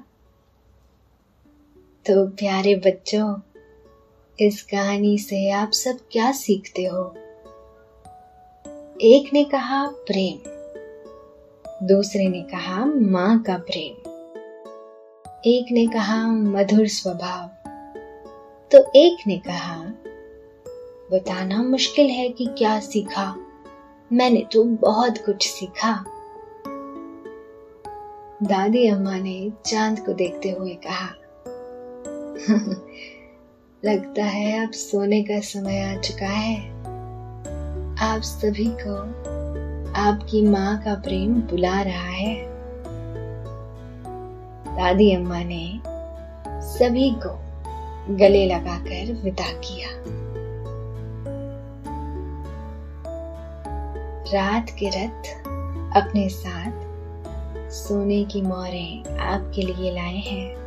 तो 2.05 2.27
प्यारे 2.27 2.75
बच्चों 2.75 3.33
इस 4.39 4.63
कहानी 4.63 5.17
से 5.17 5.51
आप 5.51 5.71
सब 5.71 5.97
क्या 6.11 6.31
सीखते 6.31 6.85
हो? 6.85 7.13
एक 9.01 9.29
ने 9.33 9.43
कहा, 9.43 9.87
प्रेम. 9.87 10.37
दूसरे 11.87 12.27
ने 12.27 12.41
कहा, 12.41 12.85
माँ 12.85 13.43
का 13.43 13.57
प्रेम. 13.57 14.09
एक 15.45 15.65
ने 15.71 15.87
कहा, 15.87 16.27
मधुर 16.27 16.87
स्वभाव. 16.87 17.47
तो 18.71 18.91
एक 18.95 19.17
ने 19.27 19.37
कहा, 19.37 19.83
बताना 21.11 21.63
मुश्किल 21.63 22.07
है 22.07 22.29
कि 22.29 22.45
क्या 22.45 22.79
सीखा। 22.79 23.35
मैंने 24.13 24.45
तो 24.53 24.63
बहुत 24.63 25.17
कुछ 25.17 25.47
सीखा. 25.47 26.05
दादी 28.43 28.87
अम्मा 28.87 29.17
ने 29.17 29.51
चाँद 29.65 30.05
को 30.05 30.13
देखते 30.13 30.49
हुए 30.49 30.77
कहा 30.87 31.09
लगता 33.85 34.23
है 34.23 34.65
अब 34.65 34.71
सोने 34.71 35.23
का 35.23 35.39
समय 35.39 35.81
आ 35.83 36.01
चुका 36.01 36.25
है। 36.25 36.69
आप 37.97 38.21
सभी 38.21 38.65
को 38.65 38.95
आपकी 39.93 40.41
माँ 40.41 40.81
का 40.81 40.95
प्रेम 40.95 41.33
बुला 41.33 41.81
रहा 41.81 42.09
है। 42.09 42.35
दादी 44.75 45.13
अम्मा 45.13 45.43
ने 45.43 45.79
सभी 46.47 47.11
को 47.11 47.39
गले 48.15 48.45
लगाकर 48.45 49.13
विदा 49.13 49.51
किया। 49.51 49.89
रात 54.33 54.69
के 54.69 54.89
रथ 54.89 55.47
अपने 55.97 56.29
साथ 56.29 56.71
सोने 57.71 58.23
की 58.23 58.41
मोरें 58.41 59.17
आपके 59.17 59.61
लिए 59.61 59.91
लाए 59.91 60.17
हैं। 60.17 60.66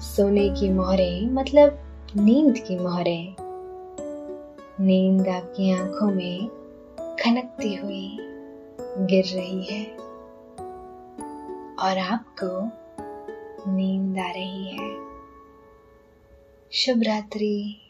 सोने 0.00 0.48
की 0.50 0.68
मोहरे 0.68 1.26
मतलब 1.26 1.78
नींद 2.16 2.58
की 2.58 2.78
मोहरें। 2.78 3.34
नींद 4.80 5.28
आपकी 5.28 5.72
आँखों 5.72 6.06
में 6.06 6.48
खनकती 7.00 7.74
हुई 7.74 8.18
गिर 8.80 9.24
रही 9.24 9.62
है 9.62 9.84
और 11.76 11.98
आपको 11.98 12.64
नींद 13.70 14.18
आ 14.18 14.30
रही 14.30 14.68
है। 14.68 14.96
शुभ 16.72 17.02
रात्रि। 17.02 17.89